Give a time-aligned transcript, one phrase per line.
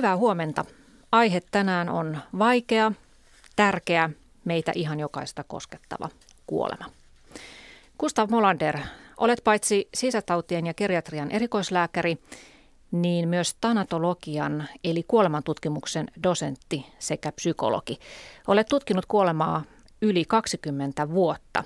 [0.00, 0.64] Hyvää huomenta.
[1.12, 2.92] Aihe tänään on vaikea,
[3.56, 4.10] tärkeä,
[4.44, 6.08] meitä ihan jokaista koskettava
[6.46, 6.84] kuolema.
[7.98, 8.78] Gustav Molander,
[9.16, 12.18] olet paitsi sisätautien ja geriatrian erikoislääkäri,
[12.90, 17.98] niin myös tanatologian eli kuolemantutkimuksen dosentti sekä psykologi.
[18.46, 19.62] Olet tutkinut kuolemaa
[20.02, 21.64] yli 20 vuotta.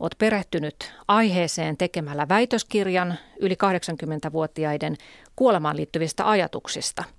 [0.00, 4.96] Olet perehtynyt aiheeseen tekemällä väitöskirjan yli 80-vuotiaiden
[5.36, 7.04] kuolemaan liittyvistä ajatuksista–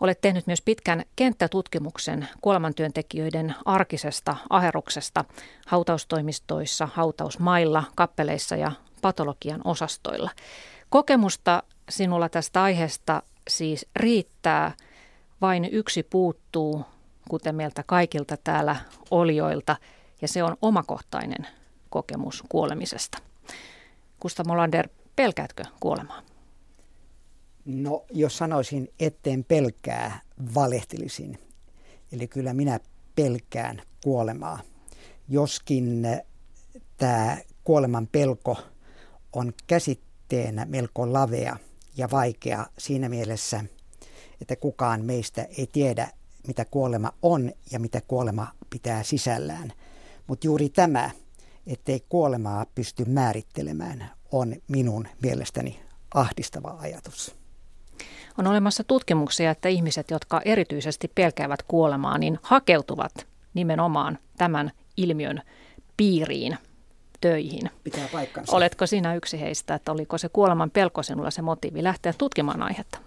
[0.00, 5.24] Olet tehnyt myös pitkän kenttätutkimuksen kuolemantyöntekijöiden arkisesta aheruksesta
[5.66, 10.30] hautaustoimistoissa, hautausmailla, kappeleissa ja patologian osastoilla.
[10.88, 14.72] Kokemusta sinulla tästä aiheesta siis riittää,
[15.40, 16.84] vain yksi puuttuu,
[17.28, 18.76] kuten meiltä kaikilta täällä
[19.10, 19.76] olioilta,
[20.22, 21.46] ja se on omakohtainen
[21.90, 23.18] kokemus kuolemisesta.
[24.20, 26.35] Gustav Molander, pelkäätkö kuolemaa?
[27.66, 30.20] No, jos sanoisin, etten pelkää,
[30.54, 31.38] valehtelisin.
[32.12, 32.80] Eli kyllä minä
[33.14, 34.60] pelkään kuolemaa.
[35.28, 36.22] Joskin eh,
[36.96, 38.56] tämä kuoleman pelko
[39.32, 41.56] on käsitteenä melko lavea
[41.96, 43.64] ja vaikea siinä mielessä,
[44.40, 46.08] että kukaan meistä ei tiedä,
[46.46, 49.72] mitä kuolema on ja mitä kuolema pitää sisällään.
[50.26, 51.10] Mutta juuri tämä,
[51.66, 55.80] ettei kuolemaa pysty määrittelemään, on minun mielestäni
[56.14, 57.45] ahdistava ajatus.
[58.38, 65.42] On olemassa tutkimuksia, että ihmiset, jotka erityisesti pelkäävät kuolemaa, niin hakeutuvat nimenomaan tämän ilmiön
[65.96, 66.58] piiriin
[67.20, 67.70] töihin.
[67.84, 68.56] Pitää paikkansa.
[68.56, 72.98] Oletko sinä yksi heistä, että oliko se kuoleman pelko sinulla se motiivi lähteä tutkimaan aihetta?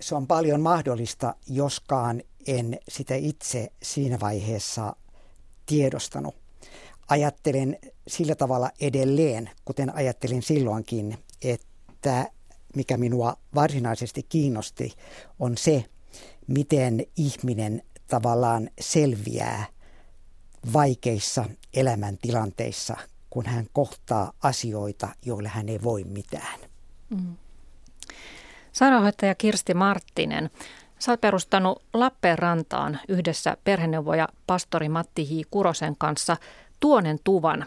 [0.00, 4.96] Se on paljon mahdollista, joskaan en sitä itse siinä vaiheessa
[5.66, 6.34] tiedostanut.
[7.08, 7.78] Ajattelen
[8.08, 12.26] sillä tavalla edelleen, kuten ajattelin silloinkin, että
[12.76, 14.92] mikä minua varsinaisesti kiinnosti,
[15.38, 15.84] on se,
[16.46, 19.66] miten ihminen tavallaan selviää
[20.72, 21.44] vaikeissa
[21.74, 22.96] elämäntilanteissa,
[23.30, 26.60] kun hän kohtaa asioita, joille hän ei voi mitään.
[27.10, 27.36] Mm.
[28.72, 30.50] Sairaanhoitaja Kirsti Marttinen,
[30.98, 35.46] sä oot perustanut Lappeenrantaan yhdessä perheneuvoja pastori Matti H.
[35.50, 36.36] Kurosen kanssa
[36.80, 37.66] Tuonen tuvan,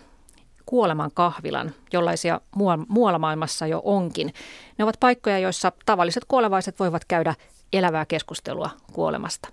[0.69, 2.41] kuoleman kahvilan, jollaisia
[2.87, 4.33] muualla maailmassa jo onkin.
[4.77, 7.35] Ne ovat paikkoja, joissa tavalliset kuolevaiset voivat käydä
[7.73, 9.49] elävää keskustelua kuolemasta.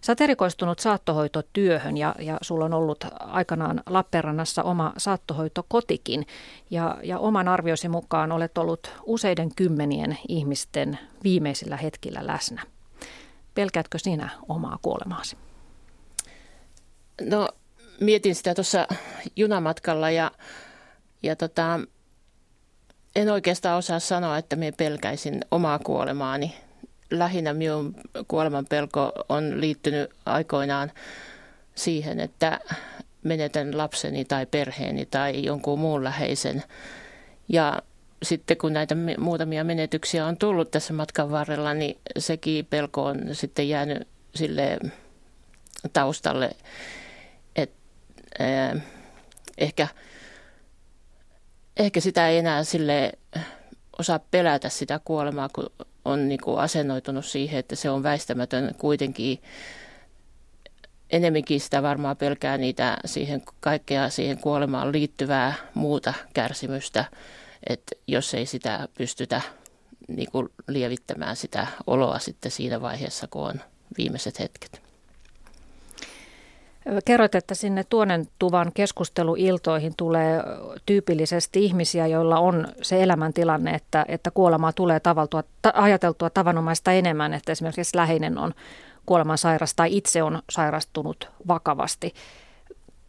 [0.00, 6.26] Sä oot erikoistunut saattohoitotyöhön ja, ja sulla on ollut aikanaan Lappeenrannassa oma saattohoitokotikin.
[6.70, 12.62] Ja, ja oman arviosi mukaan olet ollut useiden kymmenien ihmisten viimeisillä hetkillä läsnä.
[13.54, 15.36] Pelkäätkö sinä omaa kuolemaasi?
[17.22, 17.48] No
[18.00, 18.86] mietin sitä tuossa
[19.36, 20.30] junamatkalla ja,
[21.22, 21.80] ja tota,
[23.16, 26.54] en oikeastaan osaa sanoa, että minä pelkäisin omaa kuolemaani.
[27.10, 27.94] Lähinnä minun
[28.28, 30.92] kuoleman pelko on liittynyt aikoinaan
[31.74, 32.60] siihen, että
[33.22, 36.62] menetän lapseni tai perheeni tai jonkun muun läheisen.
[37.48, 37.82] Ja
[38.22, 43.68] sitten kun näitä muutamia menetyksiä on tullut tässä matkan varrella, niin sekin pelko on sitten
[43.68, 44.78] jäänyt sille
[45.92, 46.50] taustalle
[49.58, 49.88] ehkä,
[51.76, 53.12] ehkä sitä ei enää sille
[53.98, 55.70] osaa pelätä sitä kuolemaa, kun
[56.04, 59.42] on niin kuin asennoitunut siihen, että se on väistämätön kuitenkin.
[61.10, 67.04] Enemminkin sitä varmaan pelkää niitä siihen kaikkea siihen kuolemaan liittyvää muuta kärsimystä,
[67.68, 69.40] että jos ei sitä pystytä
[70.08, 73.60] niin kuin lievittämään sitä oloa sitten siinä vaiheessa, kun on
[73.98, 74.83] viimeiset hetket.
[77.04, 80.42] Kerroit, että sinne tuonen tuvan keskusteluiltoihin tulee
[80.86, 87.32] tyypillisesti ihmisiä, joilla on se elämäntilanne, että, että kuolemaa tulee tavaltua, ta, ajateltua tavanomaista enemmän,
[87.32, 88.54] että esimerkiksi läheinen on
[89.06, 92.14] kuoleman sairas tai itse on sairastunut vakavasti.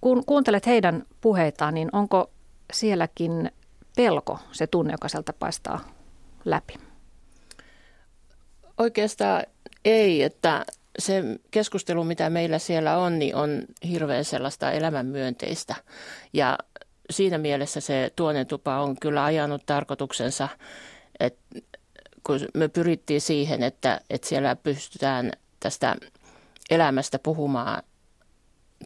[0.02, 2.30] Kun kuuntelet heidän puheitaan, niin onko
[2.74, 3.52] sielläkin
[3.96, 5.80] pelko se tunne, joka sieltä paistaa
[6.46, 6.74] läpi?
[8.78, 9.44] Oikeastaan
[9.86, 10.66] ei, että
[11.00, 15.76] se keskustelu, mitä meillä siellä on, niin on hirveän sellaista elämänmyönteistä.
[16.34, 16.58] Ja
[17.10, 20.50] siinä mielessä se tuonen tupa on kyllä ajanut tarkoituksensa,
[21.20, 21.60] että
[22.24, 25.96] kun me pyrittiin siihen, että, että siellä pystytään tästä
[26.70, 27.84] elämästä puhumaan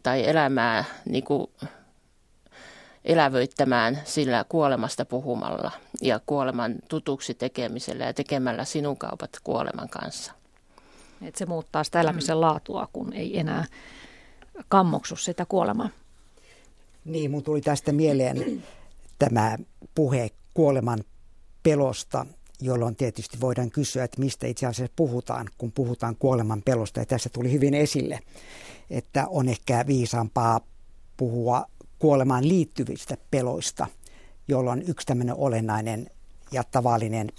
[0.02, 1.50] tai elämää niin kuin
[3.04, 5.70] elävöittämään sillä kuolemasta puhumalla
[6.02, 10.39] ja kuoleman tutuksi tekemisellä ja tekemällä sinun kaupat kuoleman kanssa.
[11.22, 13.64] Että se muuttaa sitä elämisen laatua, kun ei enää
[14.68, 15.88] kammoksu sitä kuolemaa.
[17.04, 18.62] Niin, mun tuli tästä mieleen
[19.18, 19.58] tämä
[19.94, 21.04] puhe kuoleman
[21.62, 22.26] pelosta
[22.60, 27.00] jolloin tietysti voidaan kysyä, että mistä itse asiassa puhutaan, kun puhutaan kuoleman pelosta.
[27.00, 28.18] Ja tässä tuli hyvin esille,
[28.90, 30.60] että on ehkä viisaampaa
[31.16, 31.66] puhua
[31.98, 33.86] kuolemaan liittyvistä peloista,
[34.48, 36.10] jolloin yksi tämmöinen olennainen
[36.52, 37.32] ja tavallinen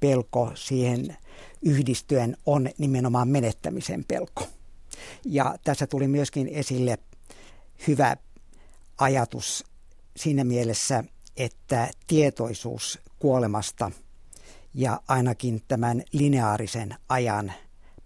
[0.00, 1.16] pelko siihen
[1.62, 4.46] yhdistyen on nimenomaan menettämisen pelko.
[5.24, 6.98] Ja tässä tuli myöskin esille
[7.86, 8.16] hyvä
[8.98, 9.64] ajatus
[10.16, 11.04] siinä mielessä,
[11.36, 13.90] että tietoisuus kuolemasta
[14.74, 17.52] ja ainakin tämän lineaarisen ajan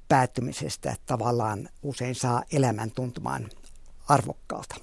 [0.08, 3.48] päättymisestä tavallaan usein saa elämän tuntumaan
[4.08, 4.74] arvokkaalta.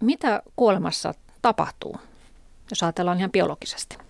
[0.00, 1.96] Mitä kuolemassa tapahtuu,
[2.70, 4.09] jos ajatellaan ihan biologisesti?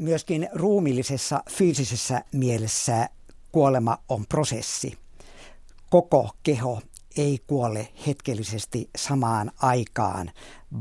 [0.00, 3.08] Myöskin ruumillisessa fyysisessä mielessä
[3.52, 4.98] kuolema on prosessi.
[5.90, 6.80] Koko keho
[7.16, 10.30] ei kuole hetkellisesti samaan aikaan,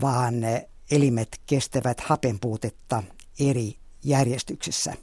[0.01, 0.33] vaan
[0.91, 3.03] elimet kestävät hapenpuutetta
[3.39, 4.93] eri järjestyksessä.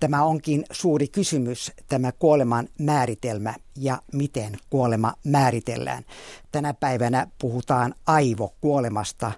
[0.00, 6.04] Tämä onkin suuri kysymys, tämä kuoleman määritelmä ja miten kuolema määritellään.
[6.52, 9.32] Tänä päivänä puhutaan aivokuolemasta,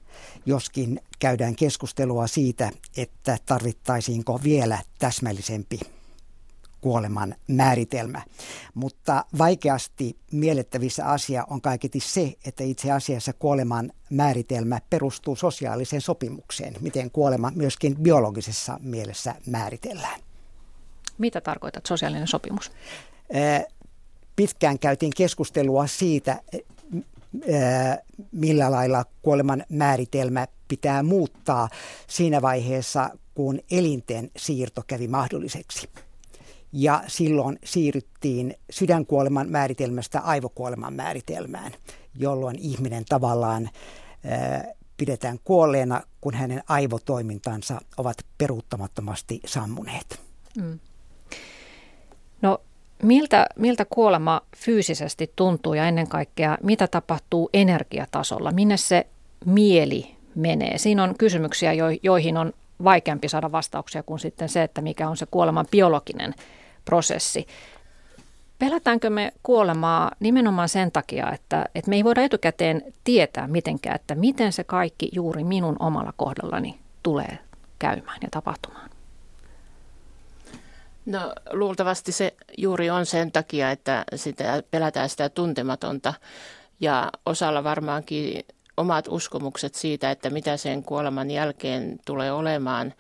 [0.47, 5.81] joskin käydään keskustelua siitä, että tarvittaisiinko vielä täsmällisempi
[6.83, 8.23] kuoleman määritelmä.
[8.75, 16.75] Mutta vaikeasti miellettävissä asia on kaiketi se, että itse asiassa kuoleman määritelmä perustuu sosiaaliseen sopimukseen,
[16.81, 20.21] miten kuolema myöskin biologisessa mielessä määritellään.
[21.19, 22.73] Mitä tarkoitat sosiaalinen sopimus?
[24.37, 26.43] Pitkään käytiin keskustelua siitä,
[28.33, 31.69] millä lailla kuoleman määritelmä pitää muuttaa
[32.07, 35.89] siinä vaiheessa, kun elinten siirto kävi mahdolliseksi
[36.73, 41.73] ja silloin siirryttiin sydänkuoleman määritelmästä aivokuoleman määritelmään,
[42.19, 43.71] jolloin ihminen tavallaan
[44.97, 50.21] pidetään kuolleena, kun hänen aivotoimintansa ovat peruuttamattomasti sammuneet.
[50.57, 50.79] Mm.
[52.43, 52.61] No
[53.03, 58.53] miltä, miltä kuolema fyysisesti tuntuu ja ennen kaikkea mitä tapahtuu energiatasolla?
[58.53, 59.07] Minne se
[59.45, 60.79] mieli menee?
[60.79, 61.73] Siinä on kysymyksiä,
[62.03, 62.53] joihin on
[62.85, 66.35] vaikeampi saada vastauksia kuin sitten se, että mikä on se kuoleman biologinen
[66.85, 67.47] prosessi.
[68.59, 74.15] Pelätäänkö me kuolemaa nimenomaan sen takia, että, että me ei voida etukäteen tietää mitenkään, että
[74.15, 77.39] miten se kaikki juuri minun omalla kohdallani tulee
[77.79, 78.91] käymään ja tapahtumaan?
[81.07, 86.15] No luultavasti se juuri on sen takia, että sitä, pelätään sitä tuntematonta
[86.81, 88.45] ja osalla varmaankin
[88.77, 92.95] omat uskomukset siitä, että mitä sen kuoleman jälkeen tulee olemaan–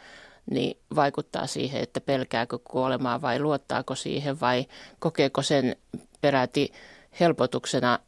[0.50, 4.66] niin vaikuttaa siihen, että pelkääkö kuolemaa vai luottaako siihen vai
[4.98, 5.76] kokeeko sen
[6.20, 6.72] peräti
[7.20, 7.98] helpotuksena,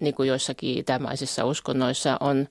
[0.00, 2.48] niin kuin joissakin itämaisissa uskonnoissa on,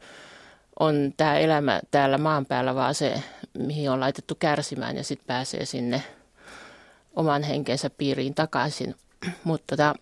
[0.79, 3.23] on tämä elämä täällä maan päällä, vaan se,
[3.57, 6.03] mihin on laitettu kärsimään ja sitten pääsee sinne
[7.15, 8.95] oman henkensä piiriin takaisin.
[9.43, 9.95] Mutta tota,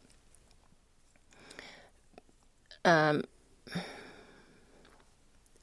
[2.88, 3.18] ähm,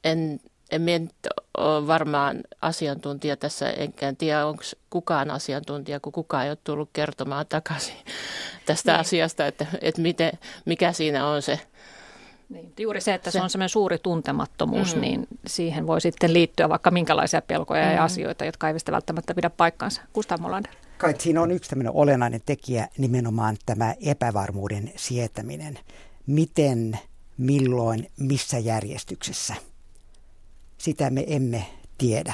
[0.03, 0.39] en
[0.71, 1.09] en
[1.57, 7.45] ole varmaan asiantuntija tässä, enkä tiedä onko kukaan asiantuntija, kun kukaan ei ole tullut kertomaan
[7.49, 7.95] takaisin
[8.65, 8.99] tästä niin.
[8.99, 10.31] asiasta, että, että miten,
[10.65, 11.59] mikä siinä on se.
[12.49, 15.01] Niin, juuri se, että se, se on semmoinen suuri tuntemattomuus, mm.
[15.01, 17.91] niin siihen voi sitten liittyä vaikka minkälaisia pelkoja mm.
[17.91, 20.01] ja asioita, jotka eivät välttämättä pidä paikkaansa.
[20.13, 20.71] Gustav Molander.
[20.97, 25.79] Kai siinä on yksi tämmöinen olennainen tekijä, nimenomaan tämä epävarmuuden sietäminen.
[26.27, 26.99] Miten,
[27.37, 29.55] milloin, missä järjestyksessä–
[30.77, 31.65] sitä me emme
[31.97, 32.33] tiedä.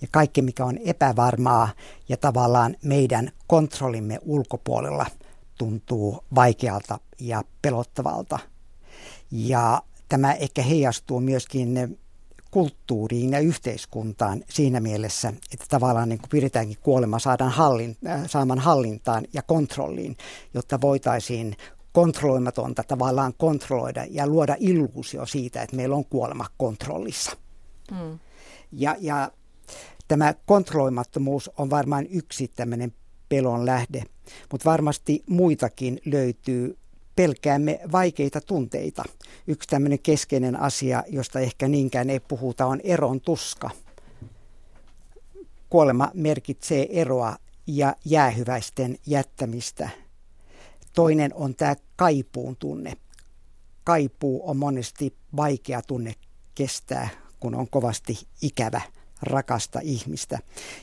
[0.00, 1.68] Ja kaikki, mikä on epävarmaa
[2.08, 5.06] ja tavallaan meidän kontrollimme ulkopuolella,
[5.58, 8.38] tuntuu vaikealta ja pelottavalta.
[9.30, 11.98] Ja tämä ehkä heijastuu myöskin
[12.50, 19.24] kulttuuriin ja yhteiskuntaan siinä mielessä, että tavallaan niin pyritäänkin kuolema saadaan hallin, äh, saamaan hallintaan
[19.32, 20.16] ja kontrolliin,
[20.54, 21.56] jotta voitaisiin
[21.92, 27.41] kontrolloimatonta tavallaan kontrolloida ja luoda illuusio siitä, että meillä on kuolema kontrollissa.
[27.92, 28.18] Mm.
[28.72, 29.30] Ja, ja
[30.08, 32.92] tämä kontrolloimattomuus on varmaan yksi tämmöinen
[33.28, 34.04] pelon lähde,
[34.52, 36.78] mutta varmasti muitakin löytyy.
[37.16, 39.04] Pelkäämme vaikeita tunteita.
[39.46, 43.70] Yksi tämmöinen keskeinen asia, josta ehkä niinkään ei puhuta, on eron tuska.
[45.70, 49.88] Kuolema merkitsee eroa ja jäähyväisten jättämistä.
[50.94, 52.96] Toinen on tämä kaipuun tunne.
[53.84, 56.14] Kaipuu on monesti vaikea tunne
[56.54, 57.08] kestää
[57.42, 58.80] kun on kovasti ikävä
[59.22, 60.38] rakasta ihmistä.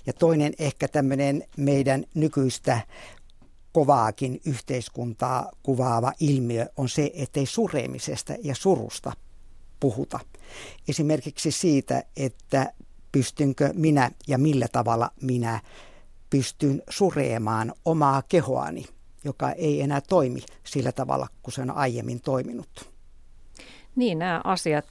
[0.06, 2.82] Ja toinen ehkä tämmöinen meidän nykyistä
[3.72, 9.12] kovaakin yhteiskuntaa kuvaava ilmiö on se, ettei suremisesta ja surusta
[9.80, 10.20] puhuta.
[10.88, 12.74] Esimerkiksi siitä, että
[13.12, 15.62] pystynkö minä ja millä tavalla minä
[16.30, 18.86] pystyn sureemaan omaa kehoani,
[19.24, 22.99] joka ei enää toimi sillä tavalla, kuin se on aiemmin toiminut.
[23.96, 24.86] Niin, nämä asiat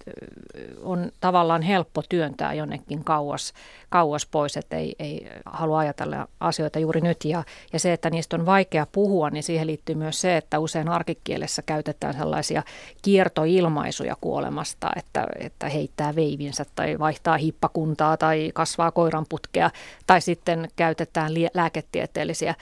[0.83, 3.53] on tavallaan helppo työntää jonnekin kauas,
[3.91, 7.25] kauas pois, että ei, ei halua ajatella asioita juuri nyt.
[7.25, 10.89] Ja, ja se, että niistä on vaikea puhua, niin siihen liittyy myös se, että usein
[10.89, 12.63] arkikielessä käytetään sellaisia
[13.03, 19.71] kiertoilmaisuja kuolemasta, että, että heittää veivinsä tai vaihtaa hippakuntaa tai kasvaa koiranputkea,
[20.07, 22.55] tai sitten käytetään lääketieteellisiä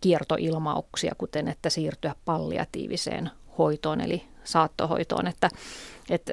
[0.00, 5.48] kiertoilmauksia, kuten että siirtyä palliatiiviseen hoitoon, eli saattohoitoon, että,
[6.10, 6.32] että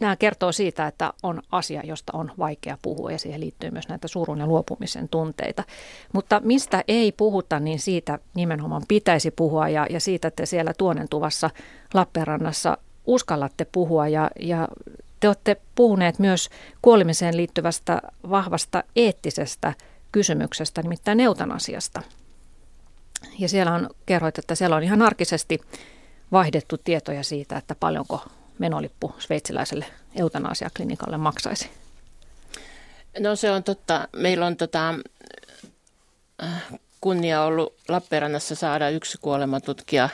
[0.00, 4.08] nämä kertoo siitä, että on asia, josta on vaikea puhua ja siihen liittyy myös näitä
[4.08, 5.64] surun ja luopumisen tunteita.
[6.12, 11.50] Mutta mistä ei puhuta, niin siitä nimenomaan pitäisi puhua ja, ja siitä te siellä Tuonentuvassa
[11.94, 14.68] Lappeenrannassa uskallatte puhua ja, ja
[15.20, 16.48] te olette puhuneet myös
[16.82, 19.74] kuolemiseen liittyvästä vahvasta eettisestä
[20.12, 22.02] kysymyksestä, nimittäin eutanasiasta.
[23.38, 25.60] Ja siellä on, kerroit, että siellä on ihan arkisesti
[26.34, 28.22] vaihdettu tietoja siitä, että paljonko
[28.58, 29.86] menolippu sveitsiläiselle
[30.16, 31.70] eutanasiaklinikalle maksaisi?
[33.18, 34.08] No se on totta.
[34.16, 34.94] Meillä on tota,
[37.00, 40.08] kunnia ollut Lappeenrannassa saada yksi kuolematutkija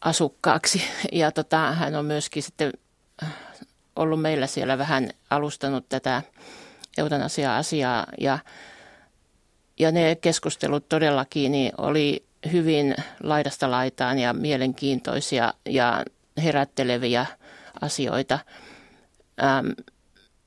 [0.00, 0.82] asukkaaksi.
[1.12, 2.72] Ja tota, hän on myöskin sitten
[3.96, 6.22] ollut meillä siellä vähän alustanut tätä
[6.98, 8.06] eutanasia-asiaa.
[8.20, 8.38] Ja,
[9.78, 16.04] ja ne keskustelut todellakin niin oli hyvin laidasta laitaan ja mielenkiintoisia ja
[16.42, 17.26] herätteleviä
[17.80, 18.38] asioita.
[19.42, 19.66] Ähm,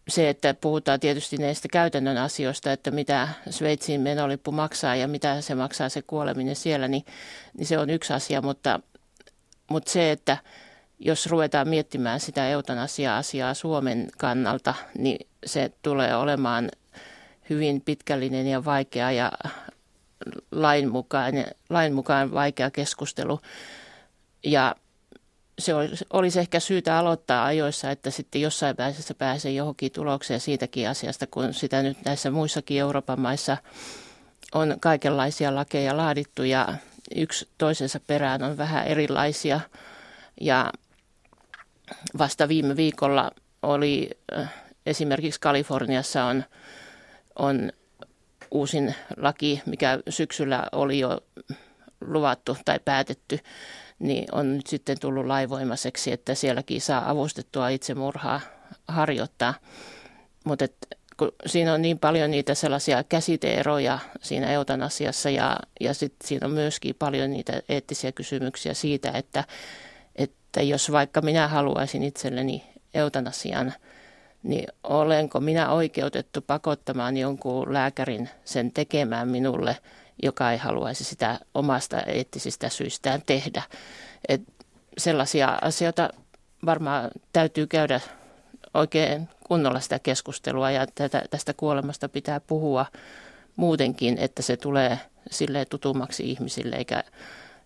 [0.08, 5.56] se, että puhutaan tietysti näistä käytännön asioista, että mitä Sveitsin menolippu maksaa ja mitä se
[5.56, 7.06] maksaa se kuoleminen siellä, niin,
[7.58, 8.80] niin se on yksi asia, mutta,
[9.70, 10.38] mutta se, että
[11.00, 16.70] jos ruvetaan miettimään sitä eutanasia-asiaa Suomen kannalta, niin se tulee olemaan
[17.50, 19.32] hyvin pitkällinen ja vaikea ja
[20.52, 21.34] lain mukaan,
[21.70, 23.40] lain mukaan vaikea keskustelu.
[24.44, 24.76] Ja
[25.60, 25.74] se
[26.14, 31.54] olisi, ehkä syytä aloittaa ajoissa, että sitten jossain pääsessä pääsee johonkin tulokseen siitäkin asiasta, kun
[31.54, 33.58] sitä nyt näissä muissakin Euroopan maissa
[34.54, 36.68] on kaikenlaisia lakeja laadittu ja
[37.16, 39.60] yksi toisensa perään on vähän erilaisia.
[40.42, 40.72] Ja
[42.18, 43.32] vasta viime viikolla
[43.64, 44.54] oli äh,
[44.86, 46.44] esimerkiksi Kaliforniassa on,
[47.40, 47.72] on
[48.52, 51.20] uusin laki, mikä syksyllä oli jo
[52.02, 53.40] luvattu tai päätetty,
[54.00, 58.42] niin on nyt sitten tullut laivoimaiseksi, että sielläkin saa avustettua itsemurhaa
[58.88, 59.54] harjoittaa.
[60.44, 60.66] Mutta
[61.46, 66.96] siinä on niin paljon niitä sellaisia käsiteeroja siinä eutanasiassa ja, ja sitten siinä on myöskin
[67.00, 69.44] paljon niitä eettisiä kysymyksiä siitä, että,
[70.16, 72.64] että jos vaikka minä haluaisin itselleni
[72.94, 73.74] eutanasian–
[74.44, 79.78] niin olenko minä oikeutettu pakottamaan jonkun lääkärin sen tekemään minulle,
[80.24, 83.64] joka ei haluaisi sitä omasta eettisistä syistään tehdä.
[84.28, 84.42] Et
[84.98, 86.10] sellaisia asioita
[86.66, 88.00] varmaan täytyy käydä
[88.74, 92.86] oikein kunnolla sitä keskustelua ja tätä, tästä kuolemasta pitää puhua
[93.56, 95.00] muutenkin, että se tulee
[95.32, 97.04] sille tutummaksi ihmisille eikä,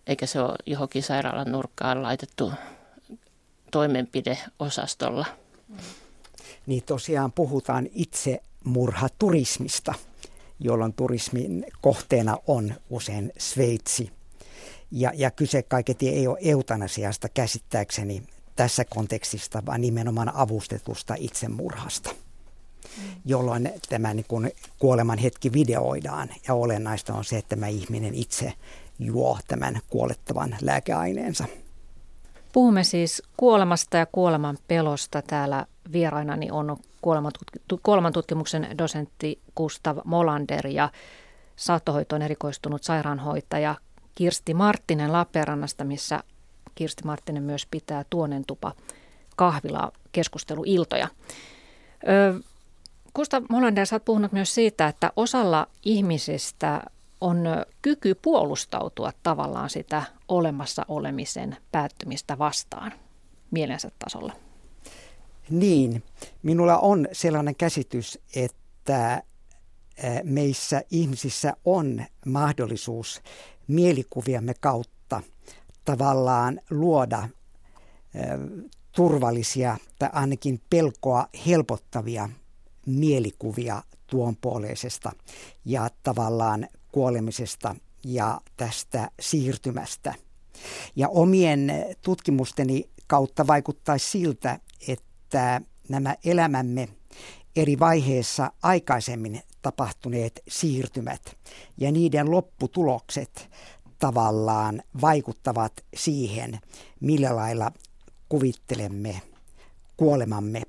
[0.08, 2.54] eikä se ole johonkin sairaalan nurkkaan laitettu
[3.72, 5.26] toimenpideosastolla.
[5.68, 5.78] Mm
[6.66, 9.94] niin tosiaan puhutaan itsemurhaturismista,
[10.60, 14.12] jolloin turismin kohteena on usein Sveitsi.
[14.92, 18.24] Ja, ja kyse kaiketi ei ole eutanasiasta käsittääkseni
[18.56, 22.10] tässä kontekstista, vaan nimenomaan avustetusta itsemurhasta,
[23.26, 26.30] jolloin tämä niin kuin kuoleman hetki videoidaan.
[26.48, 28.54] Ja olennaista on se, että tämä ihminen itse
[29.00, 31.46] juo tämän kuolettavan lääkeaineensa.
[32.54, 35.22] Puhumme siis kuolemasta ja kuoleman pelosta.
[35.22, 36.78] Täällä vierainani on
[37.84, 40.90] kuolemantutkimuksen dosentti Gustav Molander ja
[41.56, 43.76] saattohoitoon erikoistunut sairaanhoitaja
[44.16, 46.24] Kirsti Marttinen Lappeenrannasta, missä
[46.76, 48.06] Kirsti Marttinen myös pitää
[48.48, 48.74] tupa
[49.36, 51.08] kahvilaa keskusteluiltoja.
[53.16, 56.82] Gustav Molander, sä oot puhunut myös siitä, että osalla ihmisistä
[57.22, 57.46] on
[57.82, 62.92] kyky puolustautua tavallaan sitä olemassa olemisen päättymistä vastaan
[63.52, 64.34] mielensä tasolla.
[65.50, 66.04] Niin,
[66.44, 69.24] minulla on sellainen käsitys, että
[70.24, 73.22] meissä ihmisissä on mahdollisuus
[73.68, 75.22] mielikuviamme kautta
[75.86, 77.30] tavallaan luoda
[78.96, 82.30] turvallisia tai ainakin pelkoa helpottavia
[82.86, 85.12] mielikuvia tuon puoleisesta
[85.66, 90.16] ja tavallaan kuolemisesta ja tästä siirtymästä.
[90.96, 91.72] Ja omien
[92.02, 94.60] tutkimusteni kautta vaikuttaisi siltä,
[95.32, 96.90] että nämä elämämme
[97.56, 101.38] eri vaiheissa aikaisemmin tapahtuneet siirtymät
[101.78, 103.50] ja niiden lopputulokset
[104.00, 106.60] tavallaan vaikuttavat siihen,
[107.00, 107.72] millä lailla
[108.30, 109.22] kuvittelemme
[109.98, 110.62] kuolemamme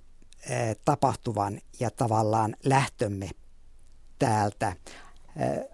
[0.84, 3.30] tapahtuvan ja tavallaan lähtömme
[4.18, 4.76] täältä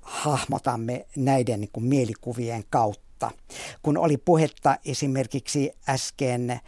[0.03, 3.31] hahmotamme näiden niin kuin mielikuvien kautta.
[3.83, 6.61] Kun oli puhetta esimerkiksi äsken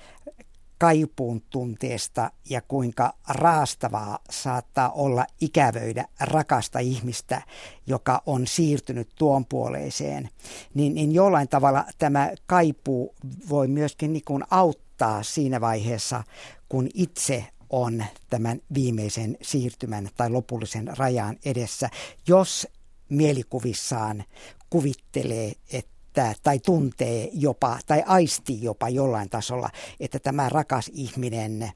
[0.80, 7.42] kaipuun tunteesta ja kuinka raastavaa saattaa olla ikävöidä rakasta ihmistä,
[7.86, 10.28] joka on siirtynyt tuon puoleiseen,
[10.74, 13.14] niin, niin jollain tavalla tämä kaipuu
[13.48, 16.24] voi myöskin niin kuin auttaa siinä vaiheessa,
[16.68, 21.90] kun itse on tämän viimeisen siirtymän tai lopullisen rajan edessä,
[22.28, 22.68] jos
[23.08, 24.24] mielikuvissaan
[24.70, 25.99] kuvittelee, että
[26.42, 31.70] tai tuntee jopa tai aisti jopa jollain tasolla, että tämä rakas ihminen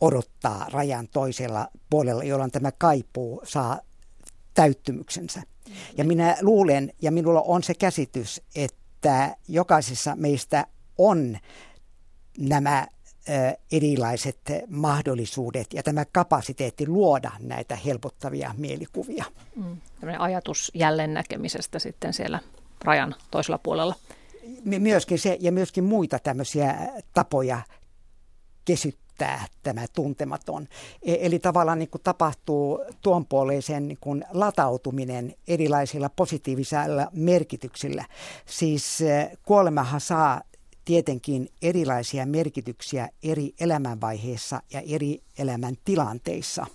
[0.00, 3.80] odottaa rajan toisella puolella, jolloin tämä kaipuu saa
[4.54, 5.42] täyttymyksensä.
[5.96, 10.66] Ja minä luulen, ja minulla on se käsitys, että jokaisessa meistä
[10.98, 11.38] on
[12.38, 12.86] nämä
[13.72, 19.24] erilaiset mahdollisuudet ja tämä kapasiteetti luoda näitä helpottavia mielikuvia.
[19.56, 19.76] Mm.
[20.18, 22.38] ajatus jälleen näkemisestä sitten siellä
[22.84, 23.94] rajan toisella puolella.
[24.64, 26.78] Myöskin se ja myöskin muita tämmöisiä
[27.14, 27.60] tapoja
[28.64, 30.68] kesyttää tämä tuntematon.
[31.02, 38.04] E, eli tavallaan niin kuin tapahtuu tuonpuoleisen niin kuin latautuminen erilaisilla positiivisilla merkityksillä.
[38.46, 38.98] Siis
[39.42, 40.42] kuolemahan saa
[40.84, 46.66] tietenkin erilaisia merkityksiä eri elämänvaiheissa ja eri elämäntilanteissa.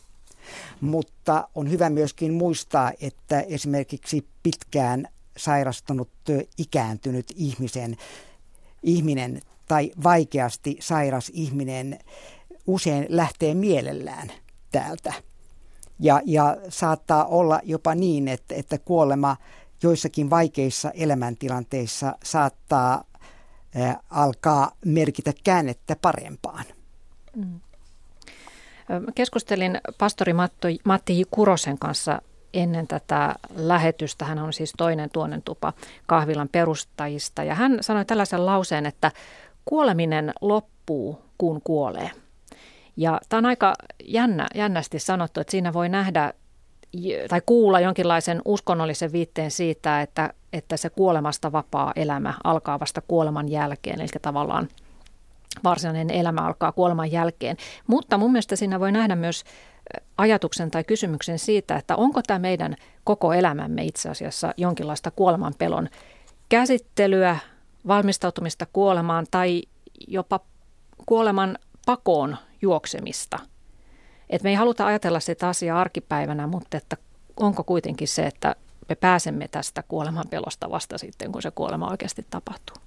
[0.81, 6.09] Mutta on hyvä myöskin muistaa, että esimerkiksi pitkään sairastunut
[6.57, 7.97] ikääntynyt ihmisen,
[8.83, 11.99] ihminen tai vaikeasti sairas ihminen
[12.67, 14.31] usein lähtee mielellään
[14.71, 15.13] täältä.
[15.99, 19.37] Ja, ja saattaa olla jopa niin, että, että kuolema
[19.83, 23.03] joissakin vaikeissa elämäntilanteissa saattaa
[24.09, 26.65] alkaa merkitä käännettä parempaan.
[27.35, 27.59] Mm.
[29.15, 30.33] Keskustelin pastori
[30.83, 32.21] Matti Kurosen kanssa
[32.55, 34.25] ennen tätä lähetystä.
[34.25, 35.73] Hän on siis toinen tuonen tupa
[36.05, 37.43] kahvilan perustajista.
[37.43, 39.11] Ja hän sanoi tällaisen lauseen, että
[39.65, 42.11] kuoleminen loppuu, kun kuolee.
[42.97, 43.73] Ja tämä on aika
[44.05, 46.33] jännä, jännästi sanottu, että siinä voi nähdä
[47.29, 53.49] tai kuulla jonkinlaisen uskonnollisen viitteen siitä, että, että se kuolemasta vapaa elämä alkaa vasta kuoleman
[53.49, 54.67] jälkeen, eli tavallaan
[55.63, 57.57] varsinainen elämä alkaa kuoleman jälkeen.
[57.87, 59.43] Mutta mun mielestä siinä voi nähdä myös
[60.17, 65.89] ajatuksen tai kysymyksen siitä, että onko tämä meidän koko elämämme itse asiassa jonkinlaista kuoleman pelon
[66.49, 67.37] käsittelyä,
[67.87, 69.63] valmistautumista kuolemaan tai
[70.07, 70.39] jopa
[71.05, 73.39] kuoleman pakoon juoksemista–
[74.29, 76.97] et me ei haluta ajatella sitä asiaa arkipäivänä, mutta että
[77.37, 78.55] onko kuitenkin se, että
[78.89, 82.77] me pääsemme tästä kuoleman pelosta vasta sitten, kun se kuolema oikeasti tapahtuu.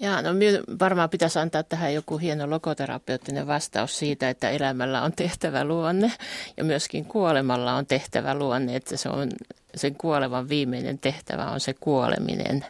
[0.00, 0.30] Ja, no
[0.78, 6.12] varmaan pitäisi antaa tähän joku hieno logoterapeuttinen vastaus siitä, että elämällä on tehtävä luonne
[6.56, 9.28] ja myöskin kuolemalla on tehtävä luonne, että se on
[9.74, 12.66] sen kuolevan viimeinen tehtävä on se kuoleminen.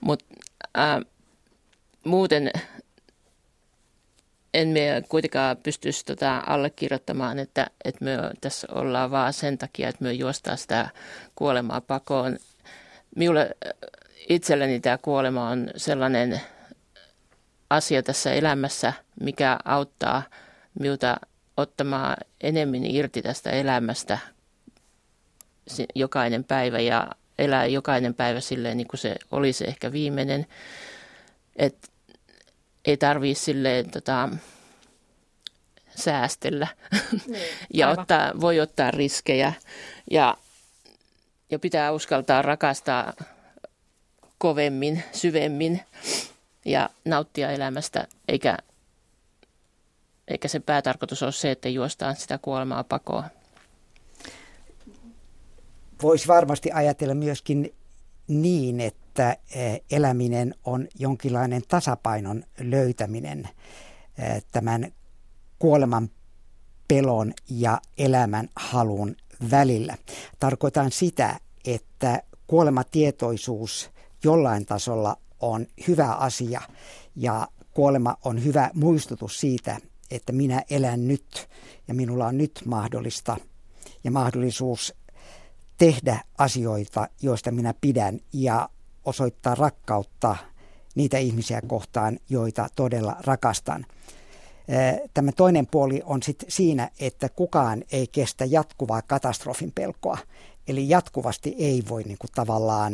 [0.00, 0.24] Mutta
[0.78, 1.00] äh,
[2.04, 2.50] muuten
[4.54, 10.04] en me kuitenkaan pystyisi tota allekirjoittamaan, että, että me tässä ollaan vaan sen takia, että
[10.04, 10.88] me juostaan sitä
[11.34, 12.38] kuolemaa pakoon.
[13.16, 13.56] Minulle
[14.28, 16.40] itselleni tämä kuolema on sellainen
[17.70, 20.22] asia tässä elämässä, mikä auttaa
[20.80, 21.16] minulta
[21.56, 24.18] ottamaan enemmän irti tästä elämästä
[25.94, 27.06] jokainen päivä ja
[27.38, 30.46] elää jokainen päivä silleen niin kuin se olisi ehkä viimeinen.
[31.56, 31.88] Että
[32.84, 34.28] ei tarvitse silleen tota,
[35.96, 36.66] säästellä
[37.26, 37.42] niin,
[37.74, 39.52] ja ottaa, voi ottaa riskejä
[40.10, 40.36] ja,
[41.50, 43.12] ja pitää uskaltaa rakastaa
[44.38, 45.80] kovemmin, syvemmin
[46.64, 48.58] ja nauttia elämästä, eikä,
[50.28, 53.24] eikä se päätarkoitus ole se, että juostaan sitä kuolemaa pakoa.
[56.02, 57.74] Voisi varmasti ajatella myöskin
[58.28, 63.48] niin, että eh, eläminen on jonkinlainen tasapainon löytäminen
[64.18, 64.92] eh, tämän
[65.58, 66.10] kuoleman
[66.88, 69.16] pelon ja elämän halun
[69.50, 69.96] välillä.
[70.38, 73.90] Tarkoitan sitä, että kuolematietoisuus
[74.24, 76.60] jollain tasolla on hyvä asia
[77.16, 79.78] ja kuolema on hyvä muistutus siitä,
[80.10, 81.48] että minä elän nyt
[81.88, 83.36] ja minulla on nyt mahdollista
[84.04, 84.94] ja mahdollisuus
[85.78, 88.68] tehdä asioita, joista minä pidän ja
[89.04, 90.36] osoittaa rakkautta
[90.94, 93.86] niitä ihmisiä kohtaan, joita todella rakastan.
[95.14, 100.18] Tämä toinen puoli on sitten siinä, että kukaan ei kestä jatkuvaa katastrofin pelkoa.
[100.68, 102.92] Eli jatkuvasti ei voi niin tavallaan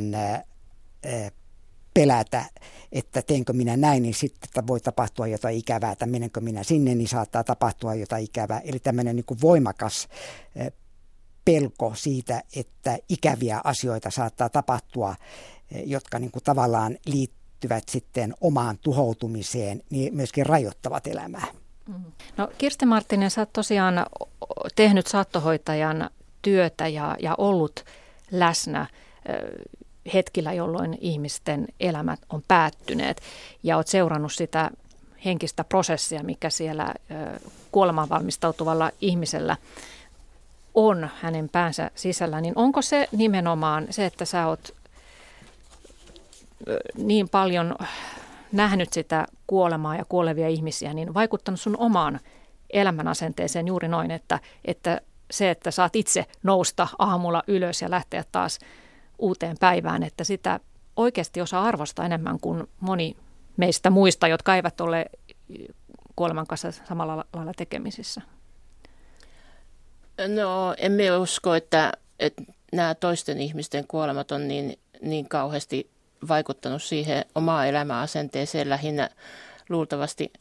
[1.95, 2.45] pelätä,
[2.93, 7.09] että teenkö minä näin, niin sitten voi tapahtua jotain ikävää, että menenkö minä sinne, niin
[7.09, 8.61] saattaa tapahtua jotain ikävää.
[8.65, 10.09] Eli tämmöinen niin voimakas
[11.45, 15.15] pelko siitä, että ikäviä asioita saattaa tapahtua,
[15.85, 21.47] jotka niin kuin tavallaan liittyvät sitten omaan tuhoutumiseen, niin myöskin rajoittavat elämää.
[21.89, 22.05] Mm.
[22.37, 24.07] No Kirsti Marttinen, sä oot tosiaan
[24.77, 26.11] tehnyt saattohoitajan
[26.43, 27.85] työtä ja, ja ollut
[28.31, 28.87] läsnä
[30.15, 33.23] hetkillä, jolloin ihmisten elämät on päättyneet.
[33.63, 34.71] Ja olet seurannut sitä
[35.25, 36.95] henkistä prosessia, mikä siellä
[37.73, 39.57] kuolemaan valmistautuvalla ihmisellä
[40.75, 44.75] on hänen päänsä sisällä, niin onko se nimenomaan se, että sä oot
[46.97, 47.77] niin paljon
[48.53, 52.21] nähnyt sitä kuolemaa ja kuolevia ihmisiä, niin vaikuttanut sun omaan
[52.71, 58.59] elämänasenteeseen juuri noin, että, että se, että saat itse nousta aamulla ylös ja lähteä taas
[59.19, 60.61] uuteen päivään, että sitä
[60.97, 63.17] oikeasti osaa arvostaa enemmän kuin moni
[63.57, 65.07] meistä muista, jotka eivät ole
[66.17, 68.21] kuoleman kanssa samalla lailla tekemisissä?
[70.29, 75.91] No, emme usko, että, että nämä toisten ihmisten kuolemat on niin, niin kauheasti
[76.29, 79.11] vaikuttanut siihen omaa elämäasenteeseen lähinnä
[79.69, 80.33] luultavasti.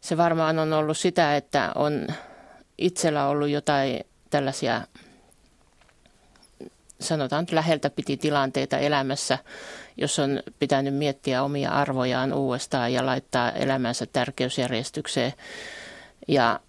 [0.00, 2.06] Se varmaan on ollut sitä, että on
[2.78, 4.00] itsellä ollut jotain
[4.30, 4.82] tällaisia
[7.00, 9.38] sanotaan nyt läheltä piti tilanteita elämässä,
[9.96, 15.32] jos on pitänyt miettiä omia arvojaan uudestaan ja laittaa elämänsä tärkeysjärjestykseen.
[16.28, 16.60] Ja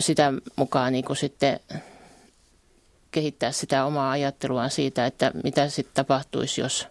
[0.00, 1.60] sitä mukaan niin kuin sitten
[3.10, 6.86] kehittää sitä omaa ajatteluaan siitä, että mitä sitten tapahtuisi, jos,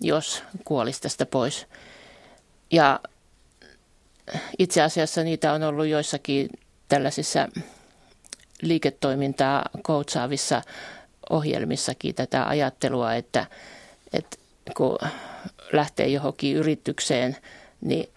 [0.00, 1.66] jos kuolisi tästä pois.
[2.70, 3.00] Ja
[4.58, 6.48] itse asiassa niitä on ollut joissakin
[6.88, 7.48] tällaisissa
[8.62, 10.62] liiketoimintaa koutsaavissa
[11.32, 13.46] ohjelmissakin tätä ajattelua, että,
[14.12, 14.36] että
[14.76, 14.98] kun
[15.72, 17.36] lähtee johonkin yritykseen,
[17.80, 18.08] niin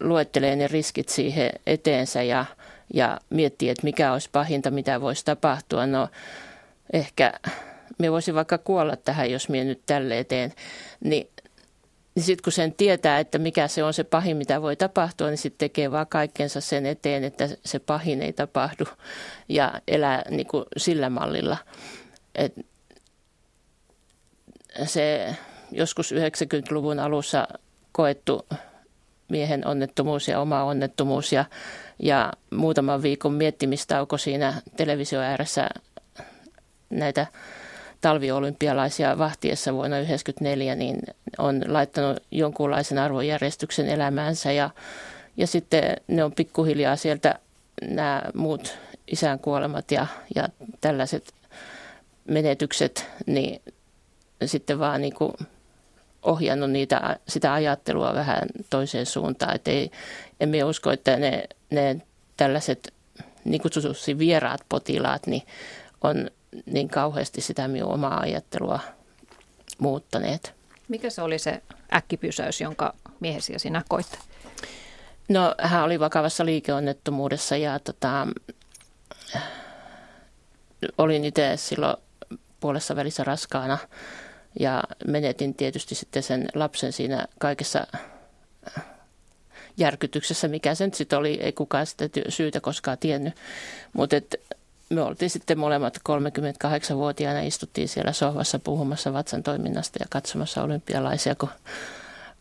[0.00, 2.44] luettelee ne riskit siihen eteensä ja,
[2.94, 5.86] ja miettii, että mikä olisi pahinta, mitä voisi tapahtua.
[5.86, 6.08] No
[6.92, 7.32] ehkä
[7.98, 10.52] me voisi vaikka kuolla tähän, jos minä nyt tälle eteen.
[11.04, 11.28] Niin,
[12.14, 15.38] niin sitten kun sen tietää, että mikä se on se pahin, mitä voi tapahtua, niin
[15.38, 18.84] sitten tekee vaan kaikkensa sen eteen, että se pahin ei tapahdu
[19.48, 21.56] ja elää niin kuin sillä mallilla.
[22.36, 22.66] Et
[24.84, 25.34] se
[25.72, 27.48] joskus 90-luvun alussa
[27.92, 28.46] koettu
[29.28, 31.44] miehen onnettomuus ja oma onnettomuus ja,
[31.98, 35.68] ja muutaman viikon miettimistauko siinä televisio ääressä
[36.90, 37.26] näitä
[38.00, 40.98] talviolympialaisia vahtiessa vuonna 1994, niin
[41.38, 44.70] on laittanut jonkunlaisen arvojärjestyksen elämäänsä ja,
[45.36, 47.38] ja sitten ne on pikkuhiljaa sieltä
[47.82, 50.48] nämä muut isän kuolemat ja, ja
[50.80, 51.32] tällaiset
[52.28, 53.62] menetykset, niin
[54.44, 55.32] sitten vaan niin kuin
[56.22, 59.54] ohjannut niitä, sitä ajattelua vähän toiseen suuntaan.
[59.54, 59.90] Että ei,
[60.40, 62.00] emme usko, että ne, ne
[62.36, 62.94] tällaiset
[63.44, 65.42] niin kutsutusti vieraat potilaat niin
[66.02, 66.30] on
[66.66, 68.80] niin kauheasti sitä minun omaa ajattelua
[69.78, 70.54] muuttaneet.
[70.88, 71.62] Mikä se oli se
[71.94, 74.18] äkkipysäys, jonka miehesi ja sinä koitte?
[75.28, 78.26] No hän oli vakavassa liikeonnettomuudessa ja tota,
[80.98, 81.96] olin itse silloin
[82.60, 83.78] puolessa välissä raskaana
[84.60, 87.86] ja menetin tietysti sitten sen lapsen siinä kaikessa
[89.76, 93.34] järkytyksessä, mikä se nyt sitten oli, ei kukaan sitä syytä koskaan tiennyt.
[93.92, 94.16] Mutta
[94.90, 101.48] me oltiin sitten molemmat 38-vuotiaana, istuttiin siellä sohvassa puhumassa vatsan toiminnasta ja katsomassa olympialaisia, kun,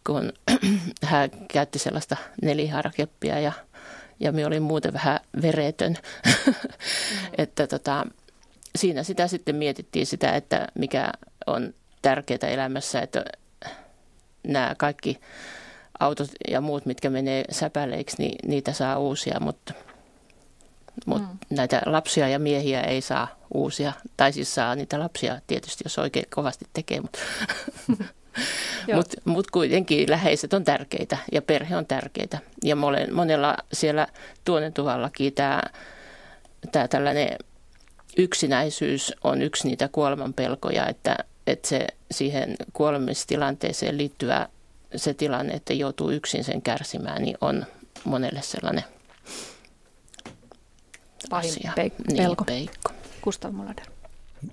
[0.05, 0.33] kun
[1.03, 3.51] hän käytti sellaista neliharkeppia ja,
[4.19, 5.97] ja me olin muuten vähän veretön.
[6.25, 6.53] Mm.
[7.37, 8.05] että tota,
[8.75, 11.09] siinä sitä sitten mietittiin sitä, että mikä
[11.47, 13.25] on tärkeää elämässä, että
[14.47, 15.19] nämä kaikki
[15.99, 19.73] autot ja muut, mitkä menee säpäleiksi, niin niitä saa uusia, mutta,
[21.05, 21.39] mutta mm.
[21.49, 23.93] näitä lapsia ja miehiä ei saa uusia.
[24.17, 27.19] Tai siis saa niitä lapsia tietysti, jos oikein kovasti tekee, mutta
[28.95, 32.39] Mutta mut kuitenkin läheiset on tärkeitä ja perhe on tärkeitä.
[32.63, 32.75] Ja
[33.11, 34.07] monella siellä
[34.45, 35.61] tuonentuvallakin tämä,
[36.71, 37.37] tämä tällainen
[38.17, 44.49] yksinäisyys on yksi niitä kuolemanpelkoja, että, että se siihen kuolemistilanteeseen liittyvä
[44.95, 47.65] se tilanne, että joutuu yksin sen kärsimään, niin on
[48.03, 48.83] monelle sellainen
[51.29, 51.71] Pahin asia.
[51.75, 52.43] Peik- niin, pelko.
[52.43, 52.91] Peikko.
[53.23, 53.85] Gustav Molander.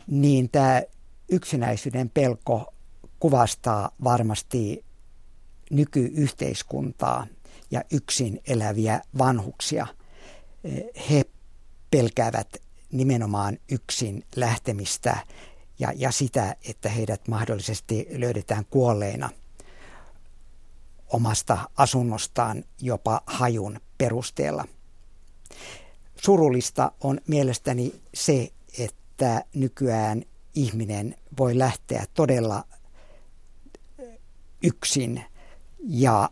[0.06, 0.82] Niin, tämä
[1.28, 2.74] yksinäisyyden pelko
[3.20, 4.84] kuvastaa varmasti
[5.70, 7.26] nykyyhteiskuntaa.
[7.70, 9.86] ja yksin eläviä vanhuksia.
[11.10, 11.24] He
[11.90, 12.61] pelkäävät
[12.92, 15.16] nimenomaan yksin lähtemistä
[15.78, 19.30] ja, ja sitä, että heidät mahdollisesti löydetään kuolleina
[21.08, 24.64] omasta asunnostaan jopa hajun perusteella.
[26.16, 30.22] Surullista on mielestäni se, että nykyään
[30.54, 32.64] ihminen voi lähteä todella
[34.62, 35.24] yksin
[35.78, 36.30] ja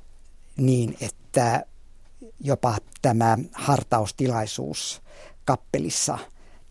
[0.57, 1.65] niin, että
[2.41, 5.03] jopa tämä hartaustilaisuus
[5.45, 6.19] kappelissa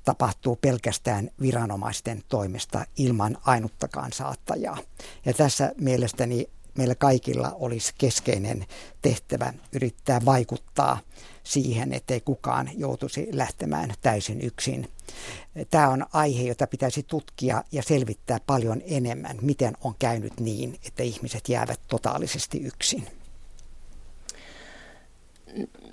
[0.03, 4.77] tapahtuu pelkästään viranomaisten toimesta ilman ainuttakaan saattajaa.
[5.25, 8.65] Ja tässä mielestäni meillä kaikilla olisi keskeinen
[9.01, 10.99] tehtävä yrittää vaikuttaa
[11.43, 14.89] siihen, ettei kukaan joutuisi lähtemään täysin yksin.
[15.69, 21.03] Tämä on aihe, jota pitäisi tutkia ja selvittää paljon enemmän, miten on käynyt niin, että
[21.03, 23.07] ihmiset jäävät totaalisesti yksin.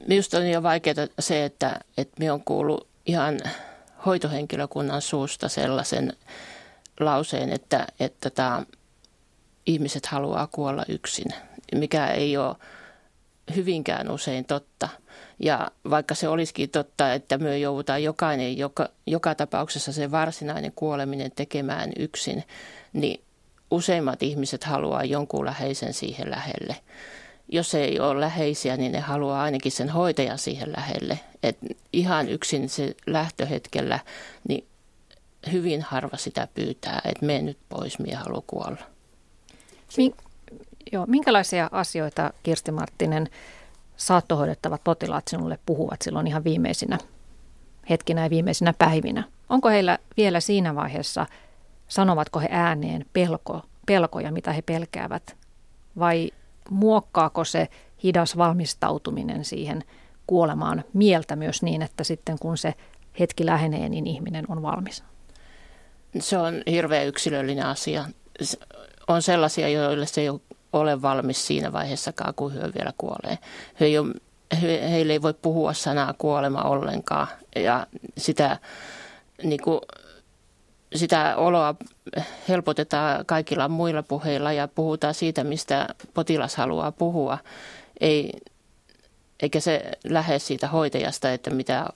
[0.08, 3.40] Minusta on jo vaikeaa se, että, että minä on kuullut ihan
[4.06, 6.12] hoitohenkilökunnan suusta sellaisen
[7.00, 8.62] lauseen, että, että tämä
[9.66, 11.32] ihmiset haluaa kuolla yksin,
[11.74, 12.56] mikä ei ole
[13.56, 14.88] hyvinkään usein totta.
[15.38, 21.32] Ja vaikka se olisikin totta, että me joudutaan jokainen, joka, joka tapauksessa se varsinainen kuoleminen
[21.36, 22.44] tekemään yksin,
[22.92, 23.20] niin
[23.70, 26.76] useimmat ihmiset haluaa jonkun läheisen siihen lähelle.
[27.48, 31.20] Jos ei ole läheisiä, niin ne haluaa ainakin sen hoitajan siihen lähelle.
[31.42, 31.58] Et
[31.92, 33.98] ihan yksin se lähtöhetkellä,
[34.48, 34.66] niin
[35.52, 38.80] hyvin harva sitä pyytää, että mene nyt pois, minä haluan kuolla.
[39.96, 40.14] Min,
[40.92, 43.28] joo, minkälaisia asioita, Kirsti Marttinen,
[43.96, 46.98] saattohoidettavat potilaat sinulle puhuvat silloin ihan viimeisinä
[47.90, 49.24] hetkinä ja viimeisinä päivinä?
[49.48, 51.26] Onko heillä vielä siinä vaiheessa,
[51.88, 55.36] sanovatko he ääneen pelko, pelkoja, mitä he pelkäävät?
[55.98, 56.30] Vai
[56.70, 57.68] muokkaako se
[58.02, 59.84] hidas valmistautuminen siihen
[60.26, 62.74] kuolemaan mieltä myös niin, että sitten kun se
[63.20, 65.04] hetki lähenee, niin ihminen on valmis?
[66.20, 68.04] Se on hirveän yksilöllinen asia
[69.08, 70.28] on sellaisia, joille se ei
[70.72, 73.38] ole valmis siinä vaiheessakaan, kun he vielä kuolee.
[73.80, 74.14] He ei ole,
[74.62, 77.86] he, heille ei voi puhua sanaa kuolema ollenkaan ja
[78.18, 78.58] sitä,
[79.42, 79.80] niin kuin,
[80.94, 81.74] sitä oloa
[82.48, 87.38] helpotetaan kaikilla muilla puheilla ja puhutaan siitä, mistä potilas haluaa puhua.
[88.00, 88.32] Ei,
[89.42, 91.86] eikä se lähde siitä hoitajasta, että mitä,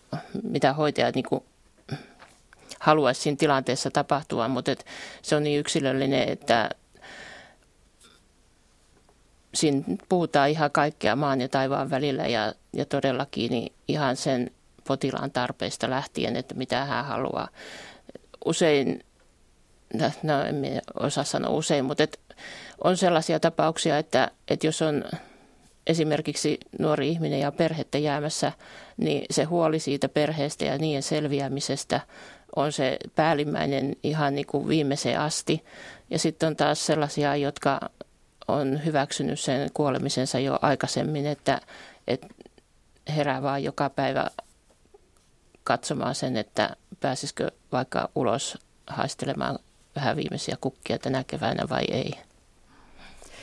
[0.43, 1.45] mitä hoitaja niin kuin
[2.81, 4.73] haluaisi siinä tilanteessa tapahtua, mutta
[5.23, 6.71] se on niin yksilöllinen, että
[9.55, 14.51] siinä puhutaan ihan kaikkea maan ja taivaan välillä ja, ja todellakin niin ihan sen
[14.87, 17.49] potilaan tarpeista lähtien, että mitä hän haluaa.
[18.45, 19.05] Usein,
[19.95, 22.21] no, no en osaa sanoa usein, mutta et
[22.85, 25.05] on sellaisia tapauksia, että, että jos on
[25.87, 28.53] esimerkiksi nuori ihminen ja perhettä jäämässä,
[28.97, 32.01] niin se huoli siitä perheestä ja niiden selviämisestä
[32.57, 35.65] on se päällimmäinen ihan niin kuin viimeiseen asti.
[36.11, 37.81] Ja sitten on taas sellaisia, jotka
[38.49, 41.61] on hyväksynyt sen kuolemisensa jo aikaisemmin, että,
[42.07, 42.27] että
[43.17, 44.31] herää vaan joka päivä
[45.65, 49.59] katsomaan sen, että pääsisikö vaikka ulos haistelemaan
[49.97, 52.13] vähän viimeisiä kukkia tänä keväänä vai ei.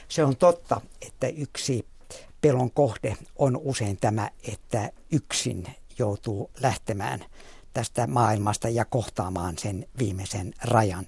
[0.07, 1.85] Se on totta, että yksi
[2.41, 5.67] pelon kohde on usein tämä, että yksin
[5.99, 7.25] joutuu lähtemään
[7.73, 11.07] tästä maailmasta ja kohtaamaan sen viimeisen rajan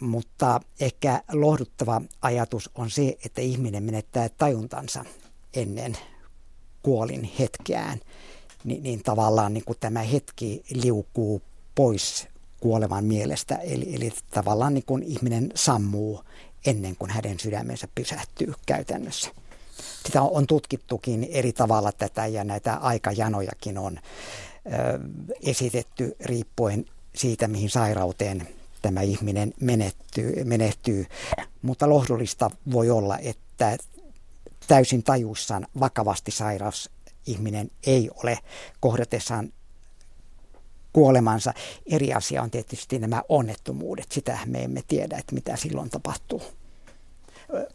[0.00, 5.04] mutta ehkä lohduttava ajatus on se, että ihminen menettää tajuntansa
[5.54, 5.96] ennen
[6.82, 8.00] kuolin hetkeään.
[8.64, 11.42] Ni, niin tavallaan niin kuin tämä hetki liukuu
[11.74, 12.26] pois
[12.60, 13.54] kuolevan mielestä.
[13.54, 16.24] Eli, eli tavallaan niin kuin ihminen sammuu
[16.66, 19.30] ennen kuin hänen sydämensä pysähtyy käytännössä.
[20.06, 24.98] Sitä on tutkittukin eri tavalla tätä ja näitä aikajanojakin on ö,
[25.42, 28.48] esitetty riippuen siitä, mihin sairauteen
[28.82, 31.06] tämä ihminen menettyy, menehtyy.
[31.62, 33.78] Mutta lohdullista voi olla, että
[34.66, 36.90] täysin tajuissaan vakavasti sairas
[37.26, 38.38] ihminen ei ole
[38.80, 39.52] kohdatessaan
[40.92, 41.54] kuolemansa.
[41.86, 44.12] Eri asia on tietysti nämä onnettomuudet.
[44.12, 46.42] Sitä me emme tiedä, että mitä silloin tapahtuu.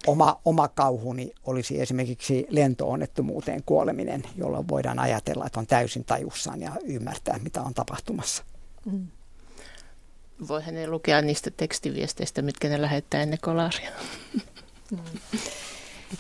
[0.08, 6.72] Oma, oma kauhuni olisi esimerkiksi lentoonnettomuuteen kuoleminen, jolloin voidaan ajatella, että on täysin tajussaan ja
[6.84, 8.44] ymmärtää, mitä on tapahtumassa.
[8.86, 9.08] Mm
[10.48, 13.92] voi hänen lukea niistä tekstiviesteistä, mitkä ne lähettää ennen kolaria.
[14.92, 15.00] Mm.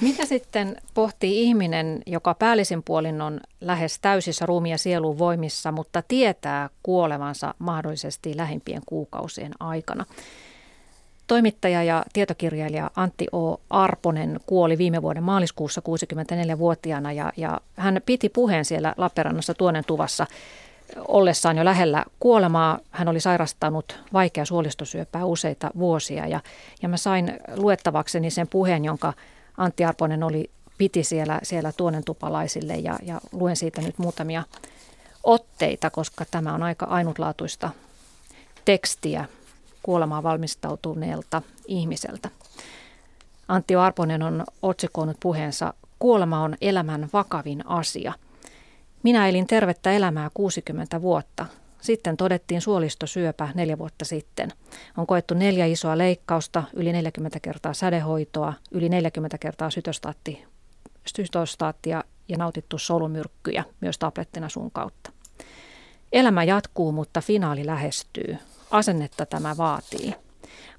[0.01, 6.03] Mitä sitten pohtii ihminen, joka päällisin puolin on lähes täysissä ruumi- ja sielun voimissa, mutta
[6.07, 10.05] tietää kuolevansa mahdollisesti lähimpien kuukausien aikana?
[11.27, 13.61] Toimittaja ja tietokirjailija Antti O.
[13.69, 20.27] Arponen kuoli viime vuoden maaliskuussa 64-vuotiaana ja, ja hän piti puheen siellä Lappeenrannassa Tuonen tuvassa
[21.07, 22.79] ollessaan jo lähellä kuolemaa.
[22.91, 26.39] Hän oli sairastanut vaikea suolistosyöpää useita vuosia ja,
[26.81, 29.13] ja mä sain luettavakseni sen puheen, jonka
[29.57, 29.83] Antti
[30.25, 34.43] oli, piti siellä, siellä Tuonen tupalaisille ja, ja luen siitä nyt muutamia
[35.23, 37.69] otteita, koska tämä on aika ainutlaatuista
[38.65, 39.25] tekstiä
[39.83, 42.29] kuolemaan valmistautuneelta ihmiseltä.
[43.47, 48.13] Antti Arponen on otsikoinut puheensa Kuolema on elämän vakavin asia.
[49.03, 51.45] Minä elin tervettä elämää 60 vuotta.
[51.81, 54.51] Sitten todettiin suolistosyöpä neljä vuotta sitten.
[54.97, 60.45] On koettu neljä isoa leikkausta, yli 40 kertaa sädehoitoa, yli 40 kertaa sytostaatti,
[61.05, 65.11] sytostaattia ja nautittu solumyrkkyjä myös tablettina suun kautta.
[66.11, 68.37] Elämä jatkuu, mutta finaali lähestyy.
[68.71, 70.13] Asennetta tämä vaatii.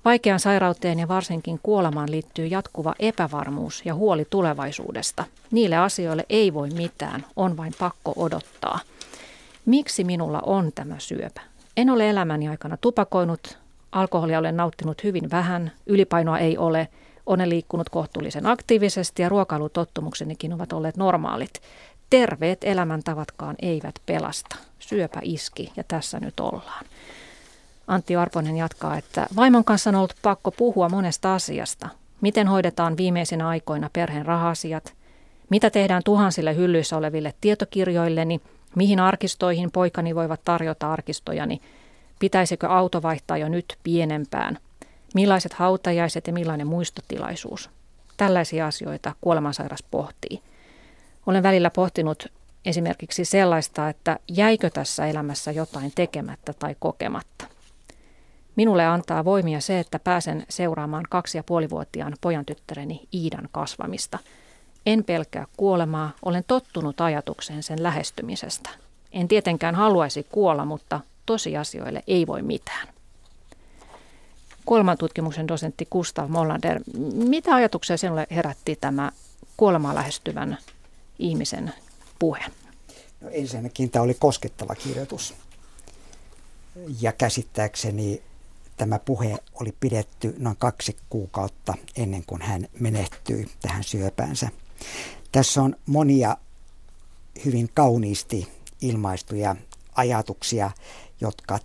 [0.05, 5.25] Vaikean sairauteen ja varsinkin kuolemaan liittyy jatkuva epävarmuus ja huoli tulevaisuudesta.
[5.51, 8.79] Niille asioille ei voi mitään, on vain pakko odottaa.
[9.69, 11.41] Miksi minulla on tämä syöpä?
[11.77, 13.59] En ole elämäni aikana tupakoinut,
[13.93, 16.89] alkoholia olen nauttinut hyvin vähän, ylipainoa ei ole,
[17.27, 21.51] olen liikkunut kohtuullisen aktiivisesti ja ruokailutottumuksenikin ovat olleet normaalit.
[22.11, 24.57] Terveet elämäntavatkaan eivät pelasta.
[24.79, 26.85] Syöpä iski ja tässä nyt ollaan.
[27.87, 31.89] Antti Arponen jatkaa, että vaimon kanssa on ollut pakko puhua monesta asiasta.
[32.21, 34.95] Miten hoidetaan viimeisinä aikoina perheen rahasiat?
[35.51, 38.41] Mitä tehdään tuhansille hyllyissä oleville tietokirjoilleni?
[38.77, 41.61] Mihin arkistoihin poikani voivat tarjota arkistojani?
[42.19, 44.59] Pitäisikö auto vaihtaa jo nyt pienempään?
[45.15, 47.71] Millaiset hautajaiset ja millainen muistotilaisuus?
[48.17, 50.43] Tällaisia asioita kuolemansairas pohtii.
[51.27, 52.27] Olen välillä pohtinut
[52.65, 57.47] esimerkiksi sellaista, että jäikö tässä elämässä jotain tekemättä tai kokematta.
[58.57, 64.19] Minulle antaa voimia se, että pääsen seuraamaan kaksi ja puolivuotiaan pojan tyttäreni Iidan kasvamista.
[64.87, 68.71] En pelkää kuolemaa, olen tottunut ajatukseen sen lähestymisestä.
[69.13, 72.89] En tietenkään haluaisi kuolla, mutta tosiasioille ei voi mitään.
[74.65, 76.81] Kuolemantutkimuksen dosentti Gustav Mollander,
[77.13, 79.13] mitä ajatuksia sinulle herätti tämä
[79.57, 80.59] kuolemaa lähestyvän
[81.19, 81.73] ihmisen
[82.19, 82.45] puhe?
[83.21, 85.35] No ensinnäkin tämä oli koskettava kirjoitus.
[87.01, 88.23] Ja käsittääkseni
[88.79, 94.49] Tämä puhe oli pidetty noin kaksi kuukautta ennen kuin hän menehtyi tähän syöpäänsä.
[95.33, 96.37] Tässä on monia
[97.45, 98.49] hyvin kauniisti
[98.81, 99.57] ilmaistuja
[99.95, 100.71] ajatuksia,
[101.21, 101.59] jotka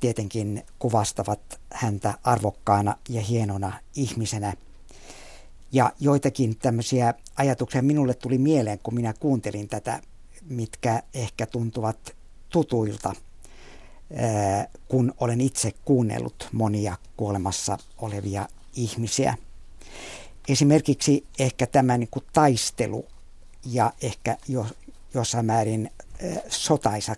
[0.00, 4.54] tietenkin kuvastavat häntä arvokkaana ja hienona ihmisenä.
[5.72, 10.00] Ja joitakin tämmöisiä ajatuksia minulle tuli mieleen, kun minä kuuntelin tätä,
[10.48, 12.16] mitkä ehkä tuntuvat
[12.50, 13.14] tutuilta–
[14.88, 19.36] kun olen itse kuunnellut monia kuolemassa olevia ihmisiä.
[20.48, 23.06] Esimerkiksi ehkä tämä niin kuin taistelu
[23.64, 24.66] ja ehkä jo,
[25.14, 25.90] jossain määrin
[26.48, 27.16] sotaisa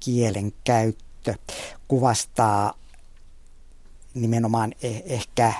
[0.00, 1.34] kielen käyttö
[1.88, 2.74] kuvastaa
[4.14, 5.52] nimenomaan e, ehkä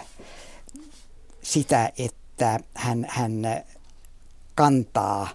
[1.43, 3.43] sitä, että hän, hän
[4.55, 5.29] kantaa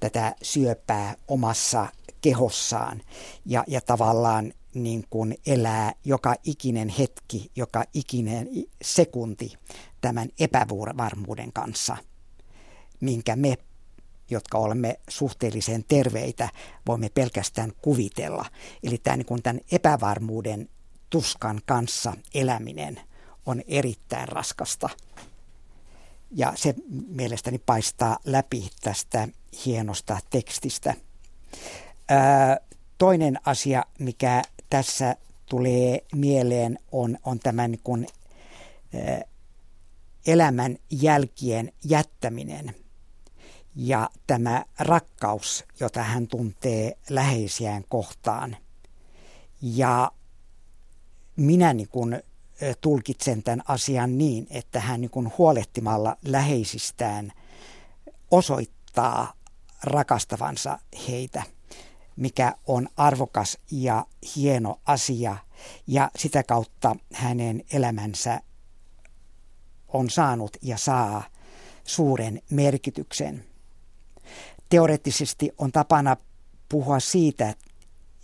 [0.00, 1.86] tätä syöpää omassa
[2.20, 3.02] kehossaan
[3.46, 8.48] ja, ja tavallaan niin kuin elää joka ikinen hetki, joka ikinen
[8.82, 9.52] sekunti
[10.00, 11.96] tämän epävarmuuden kanssa,
[13.00, 13.58] minkä me,
[14.30, 16.48] jotka olemme suhteellisen terveitä,
[16.86, 18.44] voimme pelkästään kuvitella.
[18.82, 20.68] Eli tämä niin tämän epävarmuuden
[21.10, 23.00] tuskan kanssa eläminen
[23.46, 24.88] on erittäin raskasta.
[26.30, 26.74] Ja se
[27.08, 29.28] mielestäni paistaa läpi tästä
[29.66, 30.94] hienosta tekstistä.
[32.98, 38.06] Toinen asia, mikä tässä tulee mieleen, on, on tämä niin kuin,
[40.28, 42.74] elämän jälkien jättäminen
[43.76, 48.56] ja tämä rakkaus, jota hän tuntee läheisiään kohtaan.
[49.62, 50.12] Ja
[51.36, 52.22] minä niin kuin
[52.80, 57.32] tulkitsen tämän asian niin, että hän niin kuin huolehtimalla läheisistään
[58.30, 59.32] osoittaa
[59.82, 61.42] rakastavansa heitä–
[62.18, 64.06] mikä on arvokas ja
[64.36, 65.36] hieno asia
[65.86, 68.40] ja sitä kautta hänen elämänsä
[69.88, 71.22] on saanut ja saa
[71.84, 73.44] suuren merkityksen.
[74.68, 76.16] Teoreettisesti on tapana
[76.68, 77.54] puhua siitä,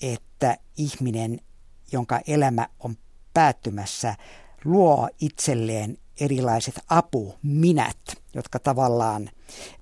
[0.02, 1.40] että ihminen,
[1.92, 2.96] jonka elämä on
[3.34, 4.16] päättymässä,
[4.64, 7.98] luo itselleen erilaiset apuminät,
[8.34, 9.30] jotka tavallaan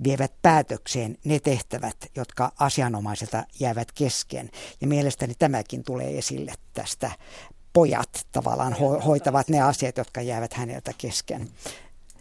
[0.04, 4.50] vievät päätökseen ne tehtävät, jotka asianomaiselta jäävät kesken.
[4.80, 7.10] Ja mielestäni tämäkin tulee esille tästä
[7.72, 11.48] pojat tavallaan ho- hoitavat ne asiat, jotka jäävät häneltä kesken.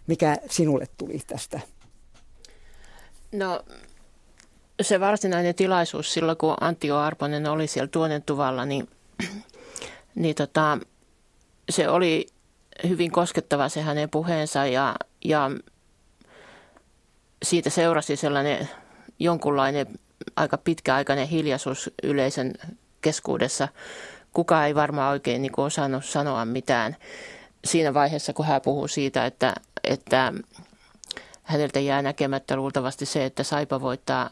[0.08, 1.60] Mikä sinulle tuli tästä?
[3.32, 3.64] No
[4.82, 8.90] se varsinainen tilaisuus silloin, kun Antio Arponen oli siellä tuonen tuvalla, niin,
[10.16, 10.78] niin tota,
[11.70, 12.28] se oli
[12.88, 14.96] hyvin koskettava se hänen puheensa ja,
[15.26, 15.52] ja
[17.44, 18.70] siitä seurasi sellainen
[19.20, 19.88] jonkunlainen
[20.36, 22.54] aika pitkäaikainen hiljaisuus yleisön
[23.02, 23.68] keskuudessa.
[24.34, 26.96] Kukaan ei varmaan oikein niin kuin osannut sanoa mitään
[27.66, 29.54] siinä vaiheessa, kun hän puhuu siitä, että,
[29.84, 30.34] että
[31.44, 34.30] häneltä jää näkemättä luultavasti se, että Saipa voittaa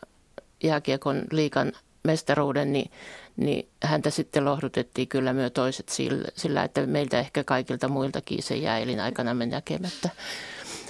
[0.64, 1.72] jääkiekon liikan
[2.04, 2.92] mestaruuden, niin,
[3.38, 8.56] niin häntä sitten lohdutettiin kyllä myös toiset sillä, sillä, että meiltä ehkä kaikilta muiltakin se
[8.56, 10.10] jää elinaikanamme näkemättä.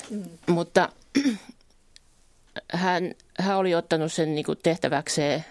[0.09, 0.23] Mm.
[0.47, 0.89] Mutta
[2.73, 5.45] hän, hän oli ottanut sen niin kuin tehtäväkseen,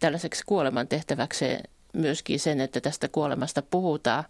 [0.00, 1.62] tällaiseksi kuoleman tehtäväkseen
[1.92, 4.24] myöskin sen, että tästä kuolemasta puhutaan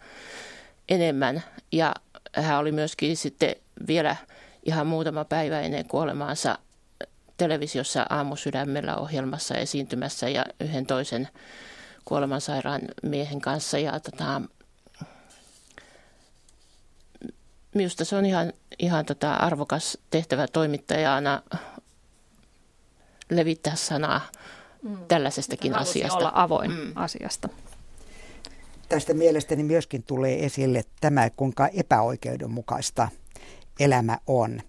[0.89, 1.43] enemmän.
[1.73, 1.95] Ja
[2.33, 3.57] hän oli myöskin sitten
[3.87, 4.17] vielä
[4.65, 6.59] ihan muutama päivä ennen kuolemaansa
[7.37, 11.29] televisiossa aamusydämellä ohjelmassa esiintymässä ja yhden toisen
[12.05, 13.79] kuolemansairaan miehen kanssa.
[13.79, 14.41] Ja tota,
[17.75, 21.43] minusta se on ihan, ihan tota arvokas tehtävä toimittajana
[23.31, 24.21] levittää sanaa
[24.83, 24.99] mm.
[25.09, 26.19] tällaisestakin asiasta.
[26.19, 26.93] olla avoin mm.
[26.95, 27.49] asiasta.
[28.89, 33.09] Tästä mielestäni myöskin tulee esille tämä, kuinka epäoikeudenmukaista
[33.81, 34.61] elämä on.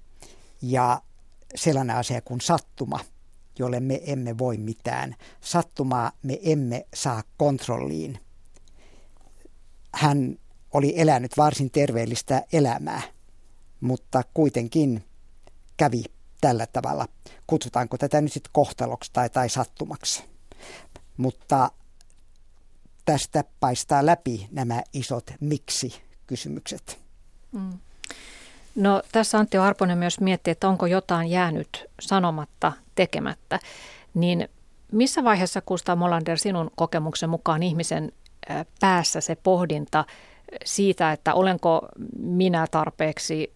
[0.61, 1.01] Ja
[1.55, 2.99] sellainen asia kuin sattuma,
[3.59, 5.15] jolle me emme voi mitään.
[5.41, 8.19] Sattumaa me emme saa kontrolliin.
[9.93, 10.37] Hän
[10.73, 13.01] oli elänyt varsin terveellistä elämää,
[13.81, 15.03] mutta kuitenkin
[15.77, 16.03] kävi
[16.43, 17.07] tällä tavalla.
[17.47, 20.23] Kutsutaanko tätä nyt sitten kohtaloksi tai, tai sattumaksi.
[21.17, 21.71] Mutta
[23.05, 26.99] tästä paistaa läpi nämä isot miksi-kysymykset.
[27.51, 27.79] Mm.
[28.75, 33.59] No tässä Antti Arponen myös miettii, että onko jotain jäänyt sanomatta, tekemättä.
[34.13, 34.49] Niin
[34.91, 38.11] missä vaiheessa, Kustav Molander, sinun kokemuksen mukaan ihmisen
[38.79, 40.05] päässä se pohdinta
[40.65, 41.87] siitä, että olenko
[42.17, 43.53] minä tarpeeksi,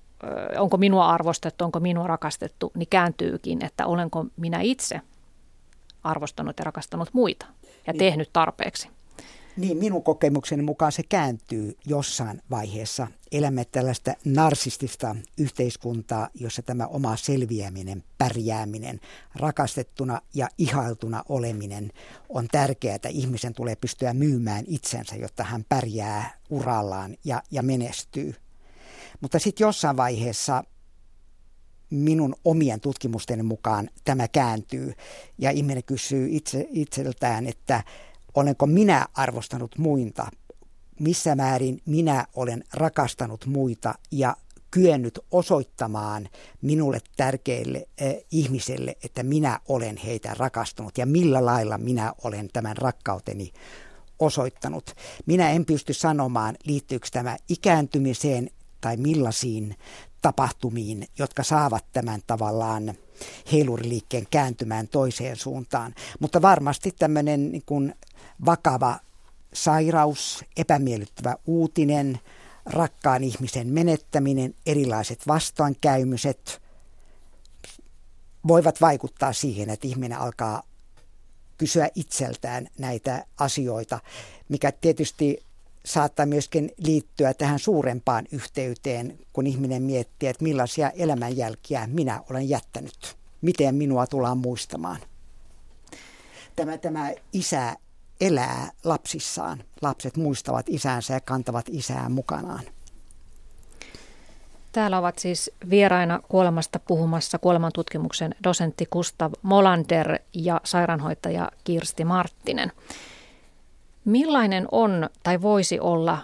[0.57, 5.01] onko minua arvostettu, onko minua rakastettu, niin kääntyykin, että olenko minä itse
[6.03, 7.45] arvostanut ja rakastanut muita
[7.88, 7.99] ja niin.
[7.99, 8.89] tehnyt tarpeeksi.
[9.57, 13.07] Niin, minun kokemukseni mukaan se kääntyy jossain vaiheessa.
[13.32, 18.99] Elämme tällaista narsistista yhteiskuntaa, jossa tämä oma selviäminen, pärjääminen,
[19.36, 21.91] rakastettuna ja ihailtuna oleminen
[22.30, 28.36] on tärkeää, että ihmisen tulee pystyä myymään itsensä, jotta hän pärjää urallaan ja, ja menestyy.
[29.22, 30.63] Mutta sitten jossain vaiheessa
[31.89, 34.93] minun omien tutkimusten mukaan tämä kääntyy
[35.38, 37.84] ja ihminen kysyy itse, itseltään, että
[38.38, 40.28] Olenko minä arvostanut muita?
[40.99, 44.36] Missä määrin minä olen rakastanut muita ja
[44.72, 46.30] kyennyt osoittamaan
[46.61, 52.78] minulle tärkeille eh, ihmisille, että minä olen heitä rakastunut ja millä lailla minä olen tämän
[52.78, 53.51] rakkauteni
[54.20, 54.95] osoittanut.
[55.26, 58.49] Minä en pysty sanomaan, liittyykö tämä ikääntymiseen
[58.82, 59.76] tai millaisiin
[60.22, 62.94] tapahtumiin, jotka saavat tämän tavallaan
[63.52, 65.96] heiluriliikkeen kääntymään toiseen suuntaan.
[66.20, 67.96] Mutta varmasti tämmöinen niin kuin
[68.46, 69.00] vakava
[69.54, 72.20] sairaus, epämiellyttävä uutinen,
[72.66, 76.62] rakkaan ihmisen menettäminen, erilaiset vastoinkäymyset
[78.48, 80.64] voivat vaikuttaa siihen, että ihminen alkaa
[81.58, 84.00] kysyä itseltään näitä asioita,
[84.50, 85.47] mikä tietysti
[85.88, 93.18] saattaa myöskin liittyä tähän suurempaan yhteyteen, kun ihminen miettii, että millaisia elämänjälkiä minä olen jättänyt,
[93.42, 94.98] miten minua tullaan muistamaan.
[96.56, 97.76] Tämä, tämä isä
[98.22, 99.64] elää lapsissaan.
[99.82, 102.64] Lapset muistavat isänsä ja kantavat isää mukanaan.
[104.72, 112.72] Täällä ovat siis vieraina kuolemasta puhumassa kuolemantutkimuksen dosentti Gustav Molander ja sairaanhoitaja Kirsti Marttinen.
[114.08, 116.18] Millainen on tai voisi olla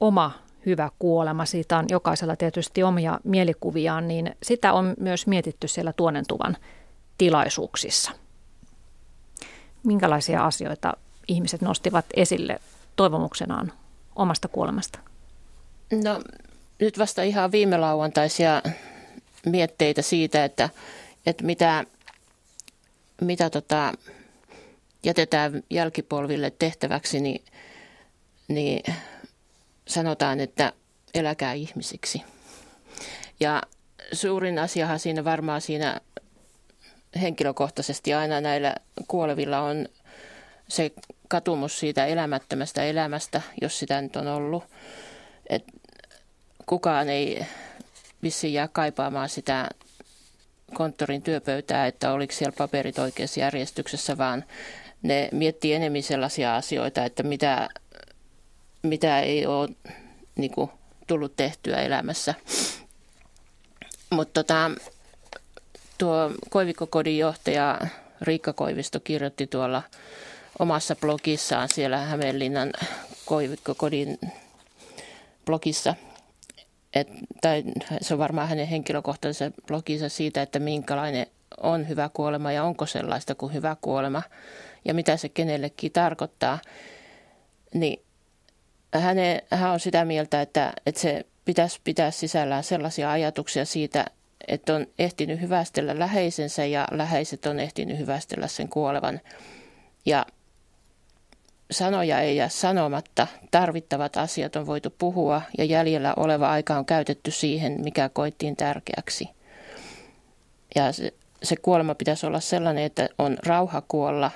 [0.00, 0.32] oma
[0.66, 1.44] hyvä kuolema?
[1.44, 6.56] Siitä on jokaisella tietysti omia mielikuviaan, niin sitä on myös mietitty siellä tuonentuvan
[7.18, 8.10] tilaisuuksissa.
[9.82, 10.92] Minkälaisia asioita
[11.28, 12.60] ihmiset nostivat esille
[12.96, 13.72] toivomuksenaan
[14.16, 14.98] omasta kuolemasta?
[16.04, 16.20] No
[16.80, 18.62] nyt vasta ihan viime lauantaisia
[19.46, 20.68] mietteitä siitä, että,
[21.26, 21.84] että mitä,
[23.20, 23.92] mitä tota,
[25.04, 27.44] jätetään jälkipolville tehtäväksi, niin,
[28.48, 28.94] niin
[29.88, 30.72] sanotaan, että
[31.14, 32.22] eläkää ihmisiksi.
[33.40, 33.62] Ja
[34.12, 36.00] suurin asiahan siinä varmaan siinä
[37.20, 38.74] henkilökohtaisesti aina näillä
[39.08, 39.88] kuolevilla on
[40.68, 40.92] se
[41.28, 44.64] katumus siitä elämättömästä elämästä, jos sitä nyt on ollut.
[45.48, 45.64] Et
[46.66, 47.46] kukaan ei
[48.22, 49.68] vissiin jää kaipaamaan sitä
[50.74, 54.44] konttorin työpöytää, että oliko siellä paperit oikeassa järjestyksessä, vaan
[55.02, 57.68] ne miettii enemmän sellaisia asioita, että mitä,
[58.82, 59.68] mitä ei ole
[60.36, 60.70] niin kuin,
[61.06, 62.34] tullut tehtyä elämässä.
[64.10, 64.70] Mutta tota,
[65.98, 67.78] tuo Koivikkokodin johtaja
[68.20, 69.82] Riikka Koivisto kirjoitti tuolla
[70.58, 72.72] omassa blogissaan siellä Hämeenlinnan
[73.24, 74.18] Koivikkokodin
[75.44, 75.94] blogissa,
[76.94, 77.08] et,
[77.40, 77.64] tai
[78.00, 81.26] se on varmaan hänen henkilökohtaisessa bloginsa siitä, että minkälainen
[81.62, 84.22] on hyvä kuolema ja onko sellaista kuin hyvä kuolema
[84.84, 86.58] ja mitä se kenellekin tarkoittaa,
[87.74, 88.02] niin
[89.50, 94.04] hän on sitä mieltä, että, että se pitäisi pitää sisällään sellaisia ajatuksia siitä,
[94.48, 99.20] että on ehtinyt hyvästellä läheisensä ja läheiset on ehtinyt hyvästellä sen kuolevan.
[100.06, 100.26] Ja
[101.70, 107.30] sanoja ei jää sanomatta, tarvittavat asiat on voitu puhua ja jäljellä oleva aika on käytetty
[107.30, 109.28] siihen, mikä koittiin tärkeäksi.
[110.74, 114.30] Ja se, se kuolema pitäisi olla sellainen, että on rauha kuolla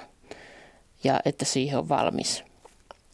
[1.04, 2.44] ja että siihen on valmis.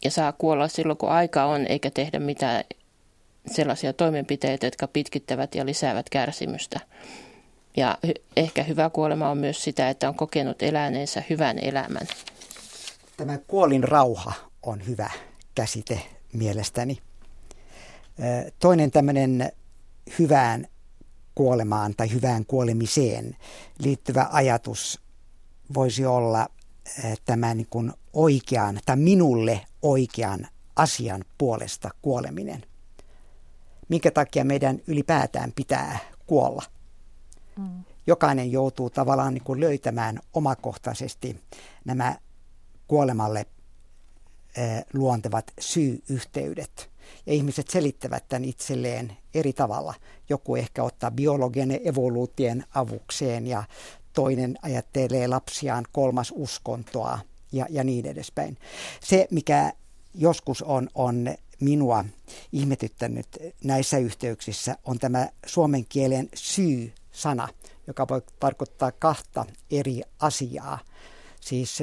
[0.05, 2.65] Ja saa kuolla silloin, kun aika on, eikä tehdä mitään
[3.47, 6.81] sellaisia toimenpiteitä, jotka pitkittävät ja lisäävät kärsimystä.
[7.77, 7.99] Ja
[8.37, 12.07] ehkä hyvä kuolema on myös sitä, että on kokenut eläneensä hyvän elämän.
[13.17, 14.33] Tämä kuolin rauha
[14.63, 15.11] on hyvä
[15.55, 16.01] käsite
[16.33, 16.99] mielestäni.
[18.59, 19.53] Toinen tämmöinen
[20.19, 20.67] hyvään
[21.35, 23.37] kuolemaan tai hyvään kuolemiseen
[23.79, 25.01] liittyvä ajatus
[25.75, 26.49] voisi olla
[27.25, 32.65] tämä niin kuin oikean tai minulle oikean asian puolesta kuoleminen.
[33.89, 36.63] Minkä takia meidän ylipäätään pitää kuolla?
[37.57, 37.85] Mm.
[38.07, 41.41] Jokainen joutuu tavallaan niin kuin löytämään omakohtaisesti
[41.85, 42.17] nämä
[42.89, 43.47] kuolemalle
[44.93, 46.91] luontevat syy-yhteydet.
[47.27, 49.95] Ja ihmiset selittävät tämän itselleen eri tavalla.
[50.29, 53.65] Joku ehkä ottaa biologian evoluutien avukseen ja
[54.13, 57.19] toinen ajattelee lapsiaan kolmas uskontoa
[57.53, 58.59] ja, ja niin edespäin.
[59.01, 59.73] Se, mikä
[60.15, 62.05] joskus on, on minua
[62.53, 63.27] ihmetyttänyt
[63.65, 67.49] näissä yhteyksissä, on tämä suomen kielen syy-sana,
[67.87, 70.79] joka voi tarkoittaa kahta eri asiaa.
[71.41, 71.79] Siis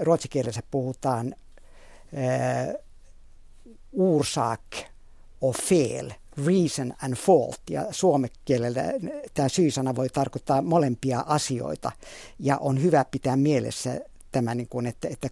[0.00, 1.34] ruotsikielessä puhutaan
[2.14, 2.74] äh,
[5.42, 6.14] och fel,
[6.46, 7.60] reason and fault.
[7.70, 8.82] Ja suomen kielellä
[9.34, 11.92] tämä syysana voi tarkoittaa molempia asioita.
[12.38, 14.00] Ja on hyvä pitää mielessä
[14.32, 15.28] tämä, niin kuin, että, että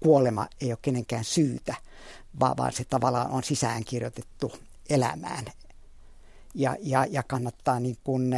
[0.00, 1.74] kuolema ei ole kenenkään syytä,
[2.40, 4.52] vaan, vaan se tavallaan on sisäänkirjoitettu
[4.90, 5.44] elämään.
[6.54, 8.34] Ja, ja, ja kannattaa niin kuin,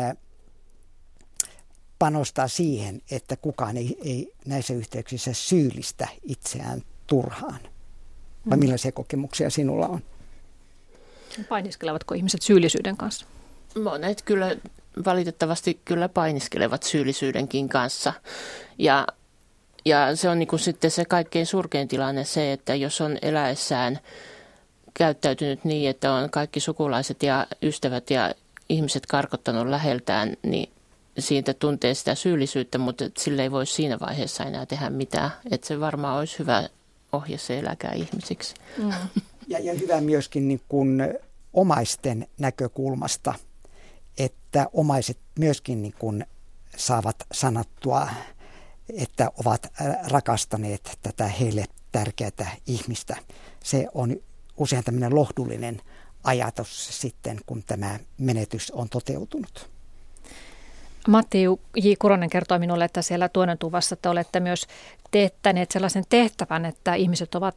[1.98, 7.60] panostaa siihen, että kukaan ei, ei näissä yhteyksissä syyllistä itseään turhaan.
[8.50, 8.60] Vai mm.
[8.60, 10.02] millaisia kokemuksia sinulla on?
[11.44, 13.26] Painiskelevatko ihmiset syyllisyyden kanssa?
[13.82, 14.56] Monet kyllä
[15.04, 18.12] valitettavasti kyllä painiskelevat syyllisyydenkin kanssa.
[18.78, 19.06] Ja,
[19.84, 23.98] ja se on niin kuin sitten se kaikkein surkein tilanne se, että jos on eläessään
[24.94, 28.34] käyttäytynyt niin, että on kaikki sukulaiset ja ystävät ja
[28.68, 30.70] ihmiset karkottanut läheltään, niin
[31.18, 35.30] siitä tuntee sitä syyllisyyttä, mutta sille ei voi siinä vaiheessa enää tehdä mitään.
[35.50, 36.68] Että se varmaan olisi hyvä
[37.12, 38.54] ohje se eläkää ihmisiksi.
[38.78, 38.92] Mm.
[39.48, 41.18] Ja, ja hyvä myöskin niin kuin
[41.52, 43.34] omaisten näkökulmasta,
[44.18, 46.26] että omaiset myöskin niin kuin
[46.76, 48.08] saavat sanottua,
[48.96, 49.66] että ovat
[50.10, 53.16] rakastaneet tätä heille tärkeää ihmistä.
[53.64, 54.16] Se on
[54.56, 55.82] usein tämmöinen lohdullinen
[56.24, 59.77] ajatus sitten, kun tämä menetys on toteutunut.
[61.08, 61.42] Matti
[61.76, 61.88] J.
[61.98, 64.66] Kuronen kertoi minulle, että siellä tuonen tuvassa te olette myös
[65.10, 67.54] teettäneet sellaisen tehtävän, että ihmiset ovat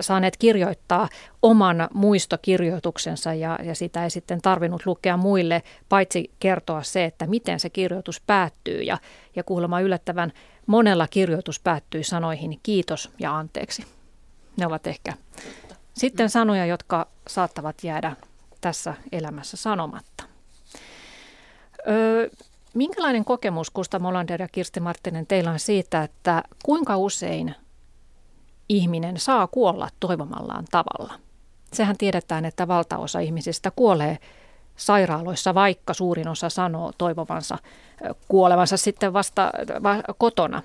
[0.00, 1.08] saaneet kirjoittaa
[1.42, 7.60] oman muistokirjoituksensa ja, ja sitä ei sitten tarvinnut lukea muille, paitsi kertoa se, että miten
[7.60, 8.82] se kirjoitus päättyy.
[8.82, 8.98] Ja,
[9.36, 10.32] ja kuulemma yllättävän
[10.66, 13.84] monella kirjoitus päättyi sanoihin kiitos ja anteeksi.
[14.56, 15.12] Ne ovat ehkä
[15.94, 18.16] sitten sanoja, jotka saattavat jäädä
[18.60, 20.24] tässä elämässä sanomatta.
[21.88, 22.28] Öö,
[22.74, 27.54] Minkälainen kokemus Kusta Molander ja Kirsti Marttinen teillä on siitä, että kuinka usein
[28.68, 31.14] ihminen saa kuolla toivomallaan tavalla?
[31.72, 34.18] Sehän tiedetään, että valtaosa ihmisistä kuolee
[34.76, 37.58] sairaaloissa, vaikka suurin osa sanoo toivovansa
[38.28, 39.52] kuolevansa sitten vasta
[40.18, 40.62] kotona.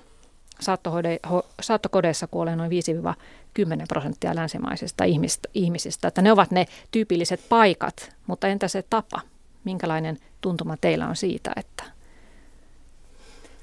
[1.60, 2.74] Saattokodeissa kuolee noin 5-10
[3.88, 5.04] prosenttia länsimaisista
[5.54, 6.08] ihmisistä.
[6.08, 9.20] Että ne ovat ne tyypilliset paikat, mutta entä se tapa?
[9.64, 11.84] Minkälainen tuntuma teillä on siitä, että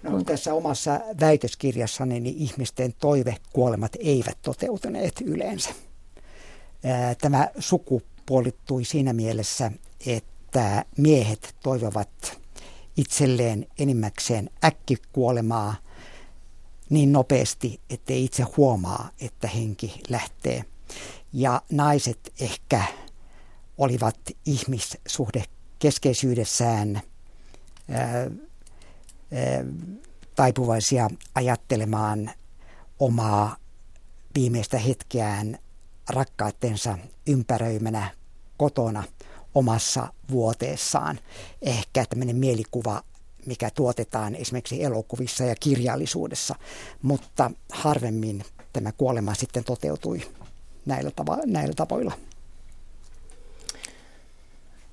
[0.04, 5.70] No, tässä omassa väitöskirjassani niin ihmisten toivekuolemat eivät toteutuneet yleensä.
[7.22, 9.72] Tämä sukupuolittui siinä mielessä,
[10.06, 12.40] että miehet toivovat
[12.98, 15.76] itselleen enimmäkseen äkkikuolemaa
[16.90, 20.66] niin nopeasti, ettei itse huomaa, että henki lähtee.
[21.34, 22.84] Ja naiset ehkä
[23.78, 25.44] olivat ihmissuhde
[25.80, 27.02] keskeisyydessään
[27.90, 28.30] ää, ää,
[30.36, 32.32] taipuvaisia ajattelemaan
[33.00, 33.56] omaa
[34.36, 35.58] viimeistä hetkeään
[36.10, 38.10] rakkaattensa ympäröimänä
[38.58, 39.04] kotona
[39.56, 41.20] omassa vuoteessaan.
[41.62, 43.02] Ehkä tämmöinen mielikuva,
[43.46, 46.56] mikä tuotetaan esimerkiksi elokuvissa ja kirjallisuudessa,
[47.02, 50.22] mutta harvemmin tämä kuolema sitten toteutui
[50.86, 52.12] näillä, tavo- näillä tavoilla.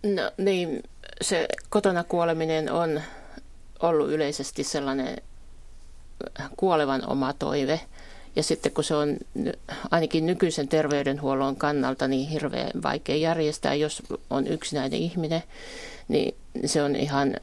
[0.03, 0.83] No niin,
[1.23, 3.01] se kotona kuoleminen on
[3.83, 5.17] ollut yleisesti sellainen
[6.57, 7.81] kuolevan oma toive.
[8.37, 9.17] Ja sitten kun se on
[9.91, 15.43] ainakin nykyisen terveydenhuollon kannalta niin hirveän vaikea järjestää, jos on yksinäinen ihminen,
[16.09, 16.35] niin
[16.67, 17.37] se on ihan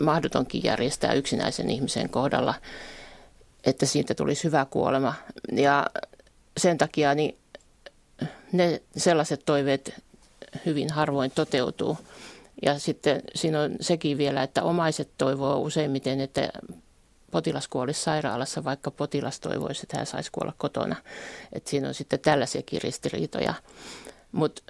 [0.00, 2.54] mahdotonkin järjestää yksinäisen ihmisen kohdalla,
[3.64, 5.14] että siitä tulisi hyvä kuolema.
[5.52, 5.86] Ja
[6.56, 7.36] sen takia niin
[8.52, 9.94] ne sellaiset toiveet
[10.66, 11.98] hyvin harvoin toteutuu.
[12.62, 16.48] Ja sitten siinä on sekin vielä, että omaiset toivoo useimmiten, että
[17.30, 20.96] potilas kuolisi sairaalassa, vaikka potilas toivoisi, että hän saisi kuolla kotona.
[21.52, 23.54] Et siinä on sitten tällaisiakin ristiriitoja.
[24.32, 24.62] Mutta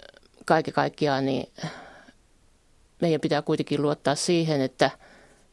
[0.45, 1.53] kaiken kaikkiaan niin
[3.03, 4.91] meidän pitää kuitenkin luottaa siihen, että,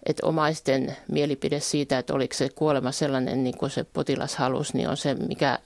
[0.06, 4.90] että omaisten mielipide siitä, että oliko se kuolema sellainen niin kuin se potilas halusi, niin
[4.90, 5.60] on se, mikä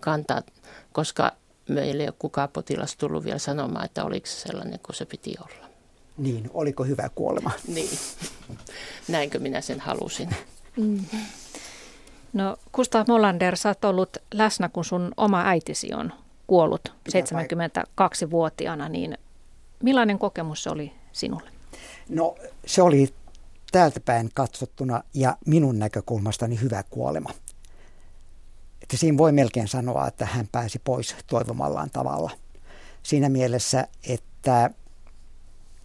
[0.00, 0.42] kantaa,
[0.92, 1.32] koska
[1.68, 5.34] meillä ei ole kukaan potilas tullut vielä sanomaan, että oliko se sellainen kuin se piti
[5.40, 5.69] olla.
[6.20, 7.50] Niin, oliko hyvä kuolema?
[7.68, 7.98] Niin,
[9.08, 10.28] näinkö minä sen halusin.
[10.76, 11.04] Mm.
[12.32, 16.12] No Gustav Molander, sä oot ollut läsnä, kun sun oma äitisi on
[16.46, 19.18] kuollut 72-vuotiaana, niin
[19.82, 21.50] millainen kokemus se oli sinulle?
[22.08, 22.34] No
[22.66, 23.14] se oli
[23.72, 27.30] täältä päin katsottuna ja minun näkökulmastani hyvä kuolema.
[28.82, 32.30] Että siinä voi melkein sanoa, että hän pääsi pois toivomallaan tavalla.
[33.02, 34.70] Siinä mielessä, että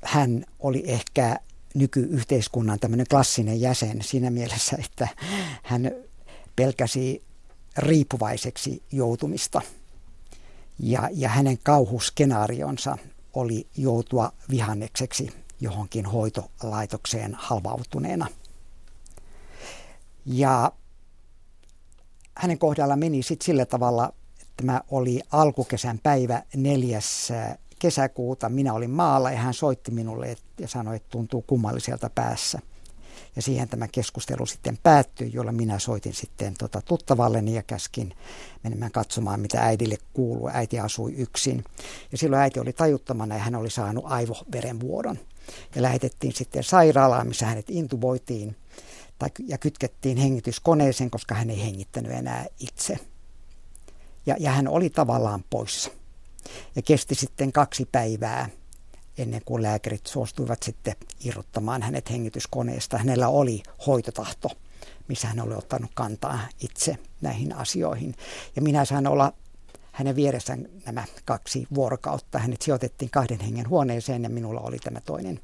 [0.05, 1.39] hän oli ehkä
[1.73, 5.07] nykyyhteiskunnan tämmöinen klassinen jäsen siinä mielessä, että
[5.63, 5.91] hän
[6.55, 7.23] pelkäsi
[7.77, 9.61] riippuvaiseksi joutumista.
[10.79, 12.97] Ja, ja hänen kauhuskenaarionsa
[13.33, 15.29] oli joutua vihannekseksi
[15.61, 18.27] johonkin hoitolaitokseen halvautuneena.
[20.25, 20.71] Ja
[22.35, 27.29] hänen kohdalla meni sitten sillä tavalla, että tämä oli alkukesän päivä neljäs
[27.85, 32.59] kesäkuuta minä olin maalla ja hän soitti minulle ja sanoi, että tuntuu kummalliselta päässä.
[33.35, 38.13] Ja siihen tämä keskustelu sitten päättyi, jolla minä soitin sitten tota tuttavalleni ja käskin
[38.63, 40.49] menemään katsomaan, mitä äidille kuuluu.
[40.53, 41.63] Äiti asui yksin.
[42.11, 45.19] Ja silloin äiti oli tajuttomana ja hän oli saanut aivoverenvuodon.
[45.75, 48.55] Ja lähetettiin sitten sairaalaan, missä hänet intuboitiin
[49.19, 52.97] tai, ja kytkettiin hengityskoneeseen, koska hän ei hengittänyt enää itse.
[54.25, 55.91] Ja, ja hän oli tavallaan poissa.
[56.75, 58.49] Ja kesti sitten kaksi päivää
[59.17, 62.97] ennen kuin lääkärit suostuivat sitten irrottamaan hänet hengityskoneesta.
[62.97, 64.49] Hänellä oli hoitotahto,
[65.07, 68.15] missä hän oli ottanut kantaa itse näihin asioihin.
[68.55, 69.33] Ja minä sain olla
[69.91, 72.39] hänen vieressään nämä kaksi vuorokautta.
[72.39, 75.39] Hänet sijoitettiin kahden hengen huoneeseen ja minulla oli tämä toinen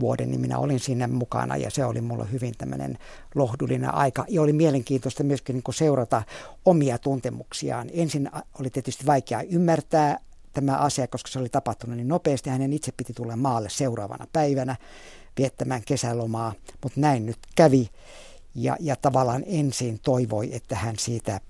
[0.00, 2.98] vuoden, niin minä olin sinne mukana ja se oli mulle hyvin tämmöinen
[3.34, 4.24] lohdullinen aika.
[4.28, 6.22] Ja oli mielenkiintoista myöskin niin seurata
[6.64, 7.90] omia tuntemuksiaan.
[7.92, 8.30] Ensin
[8.60, 10.18] oli tietysti vaikea ymmärtää
[10.52, 12.50] tämä asia, koska se oli tapahtunut niin nopeasti.
[12.50, 14.76] Hänen itse piti tulla maalle seuraavana päivänä
[15.38, 17.90] viettämään kesälomaa, mutta näin nyt kävi.
[18.54, 21.40] Ja, ja tavallaan ensin toivoi, että hän siitä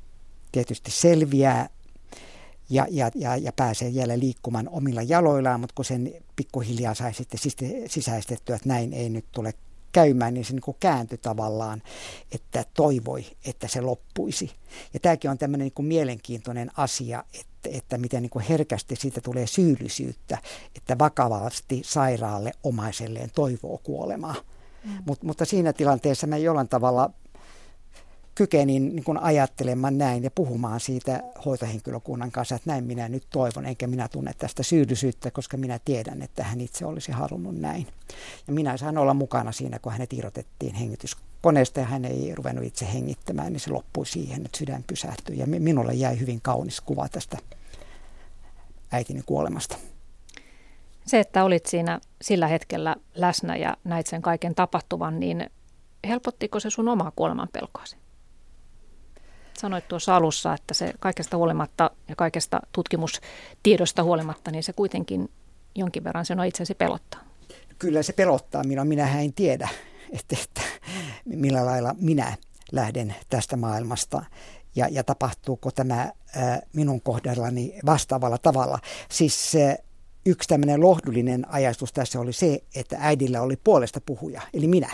[0.53, 1.69] tietysti selviää
[2.71, 7.41] ja, ja, ja, ja pääsee jälleen liikkumaan omilla jaloillaan, mutta kun sen pikkuhiljaa sai sitten
[7.87, 9.55] sisäistettyä, että näin ei nyt tule
[9.93, 11.82] käymään, niin se niin kääntyi tavallaan,
[12.32, 14.51] että toivoi, että se loppuisi.
[14.95, 20.38] Ja tämäkin on tämmöinen niin mielenkiintoinen asia, että, että miten niin herkästi siitä tulee syyllisyyttä,
[20.76, 24.34] että vakavasti sairaalle omaiselleen toivoo kuolemaa.
[24.84, 24.90] Mm.
[25.07, 27.11] Mut, mutta siinä tilanteessa mä jollain tavalla
[28.35, 33.66] kykenin niin kuin ajattelemaan näin ja puhumaan siitä hoitohenkilökunnan kanssa, että näin minä nyt toivon,
[33.66, 37.87] enkä minä tunne tästä syyllisyyttä, koska minä tiedän, että hän itse olisi halunnut näin.
[38.47, 42.93] Ja minä sain olla mukana siinä, kun hänet irrotettiin hengityskoneesta ja hän ei ruvennut itse
[42.93, 45.39] hengittämään, niin se loppui siihen, että sydän pysähtyi.
[45.39, 47.39] Ja minulle jäi hyvin kaunis kuva tästä
[48.93, 49.76] äitini kuolemasta.
[51.07, 55.51] Se, että olit siinä sillä hetkellä läsnä ja näit sen kaiken tapahtuvan, niin
[56.09, 58.02] helpottiko se sun omaa kuoleman pelkoasi?
[59.63, 65.31] Sanoit tuossa alussa, että se kaikesta huolimatta ja kaikesta tutkimustiedosta huolimatta, niin se kuitenkin
[65.75, 67.21] jonkin verran sen on itsesi pelottaa.
[67.79, 68.63] Kyllä se pelottaa.
[68.85, 69.69] Minä en tiedä,
[70.13, 70.61] että, että
[71.25, 72.37] millä lailla minä
[72.73, 74.25] lähden tästä maailmasta
[74.77, 78.79] ja, ja tapahtuuko tämä ää, minun kohdallani vastaavalla tavalla.
[79.11, 79.77] Siis ää,
[80.27, 84.91] yksi tämmöinen lohdullinen ajatus tässä oli se, että äidillä oli puolesta puhuja, eli minä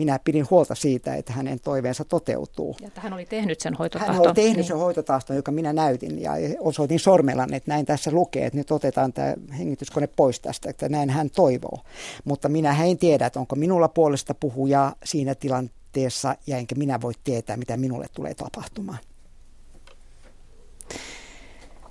[0.00, 2.76] minä pidin huolta siitä, että hänen toiveensa toteutuu.
[2.80, 4.14] Ja että hän oli tehnyt sen hoitotahton.
[4.14, 4.64] Hän oli tehnyt niin.
[4.64, 9.12] sen hoitotahton, joka minä näytin ja osoitin sormella, että näin tässä lukee, että nyt otetaan
[9.12, 11.78] tämä hengityskone pois tästä, että näin hän toivoo.
[12.24, 17.12] Mutta minä en tiedä, että onko minulla puolesta puhujaa siinä tilanteessa ja enkä minä voi
[17.24, 18.98] tietää, mitä minulle tulee tapahtumaan.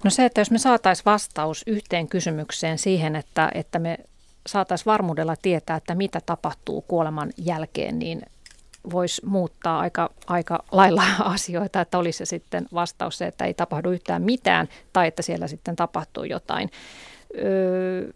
[0.03, 3.97] No se, että jos me saataisiin vastaus yhteen kysymykseen siihen, että, että me
[4.47, 8.21] saataisiin varmuudella tietää, että mitä tapahtuu kuoleman jälkeen, niin
[8.91, 11.03] voisi muuttaa aika, aika lailla
[11.35, 15.47] asioita, että olisi se sitten vastaus se, että ei tapahdu yhtään mitään tai että siellä
[15.47, 16.69] sitten tapahtuu jotain.
[17.37, 18.11] Öö,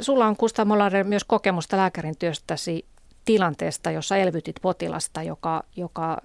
[0.00, 2.84] sulla on Gustav Mollander myös kokemusta lääkärin työstäsi
[3.24, 6.18] tilanteesta, jossa elvytit potilasta, joka, joka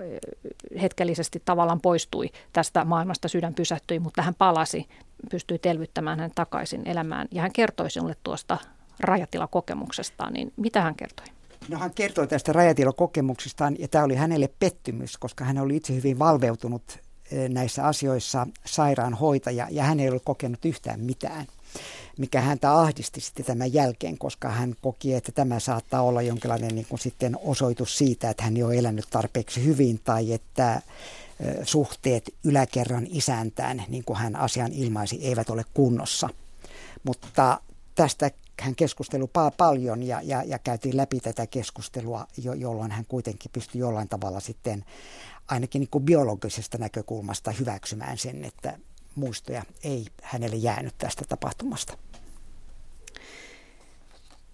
[0.82, 4.88] hetkellisesti tavallaan poistui tästä maailmasta, sydän pysähtyi, mutta hän palasi,
[5.32, 7.28] pystyi elvyttämään hän takaisin elämään.
[7.32, 8.58] Ja hän kertoi sinulle tuosta
[9.00, 11.26] rajatilakokemuksestaan, niin mitä hän kertoi?
[11.70, 16.20] No hän kertoi tästä rajatilakokemuksestaan ja tämä oli hänelle pettymys, koska hän oli itse hyvin
[16.20, 17.00] valveutunut
[17.32, 21.46] eh, näissä asioissa sairaanhoitaja ja hän ei ollut kokenut yhtään mitään
[22.18, 26.86] mikä häntä ahdisti sitten tämän jälkeen, koska hän koki, että tämä saattaa olla jonkinlainen niin
[26.90, 32.34] kuin sitten osoitus siitä, että hän ei ole elänyt tarpeeksi hyvin tai että eh, suhteet
[32.44, 36.30] yläkerran isäntään, niin kuin hän asian ilmaisi, eivät ole kunnossa.
[37.04, 37.62] Mutta
[37.96, 38.32] tästä
[38.62, 39.24] hän keskusteli
[39.58, 44.40] paljon ja, ja, ja käytiin läpi tätä keskustelua, jo, jolloin hän kuitenkin pystyi jollain tavalla
[44.40, 44.86] sitten
[45.48, 48.80] ainakin niin kuin biologisesta näkökulmasta hyväksymään sen, että
[49.16, 51.98] muistoja ei hänelle jäänyt tästä tapahtumasta.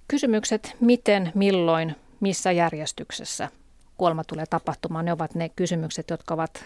[0.07, 3.49] Kysymykset, miten, milloin, missä järjestyksessä
[3.97, 6.65] kuolema tulee tapahtumaan, ne ovat ne kysymykset, jotka ovat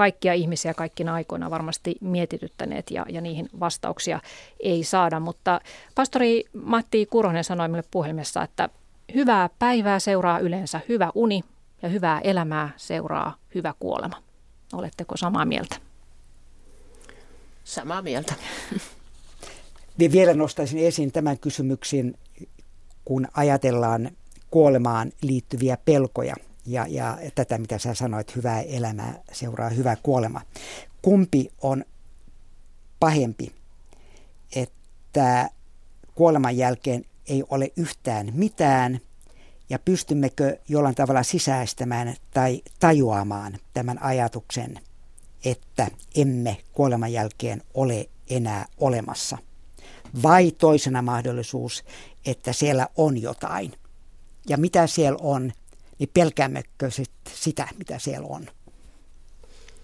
[0.00, 4.20] kaikkia ihmisiä kaikkina aikoina varmasti mietityttäneet ja, ja niihin vastauksia
[4.60, 5.20] ei saada.
[5.20, 5.60] Mutta
[5.94, 8.68] pastori Matti Kuronen sanoi minulle puhelimessa, että
[9.14, 11.44] hyvää päivää seuraa yleensä hyvä uni
[11.82, 14.22] ja hyvää elämää seuraa hyvä kuolema.
[14.72, 15.76] Oletteko samaa mieltä?
[17.64, 18.34] Samaa mieltä.
[20.12, 22.14] Vielä nostaisin esiin tämän kysymyksen,
[23.04, 24.10] kun ajatellaan
[24.50, 26.34] kuolemaan liittyviä pelkoja–
[26.66, 30.40] ja, ja tätä, mitä sä sanoit, hyvää elämää seuraa hyvä kuolema.
[31.02, 31.84] Kumpi on
[33.00, 33.52] pahempi,
[34.56, 35.50] että
[36.14, 39.00] kuoleman jälkeen ei ole yhtään mitään
[39.70, 44.80] ja pystymmekö jollain tavalla sisäistämään tai tajuamaan tämän ajatuksen,
[45.44, 49.38] että emme kuoleman jälkeen ole enää olemassa.
[50.22, 51.84] Vai toisena mahdollisuus,
[52.26, 53.72] että siellä on jotain.
[54.48, 55.52] Ja mitä siellä on,
[56.00, 58.46] niin pelkäämmekö sit sitä, mitä siellä on?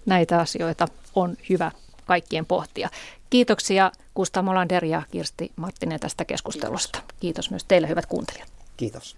[0.06, 1.72] Näitä asioita on hyvä
[2.04, 2.88] kaikkien pohtia.
[3.30, 6.98] Kiitoksia Gustav Molander ja Kirsti Marttinen tästä keskustelusta.
[6.98, 7.16] Kiitos.
[7.20, 8.48] Kiitos myös teille hyvät kuuntelijat.
[8.76, 9.16] Kiitos.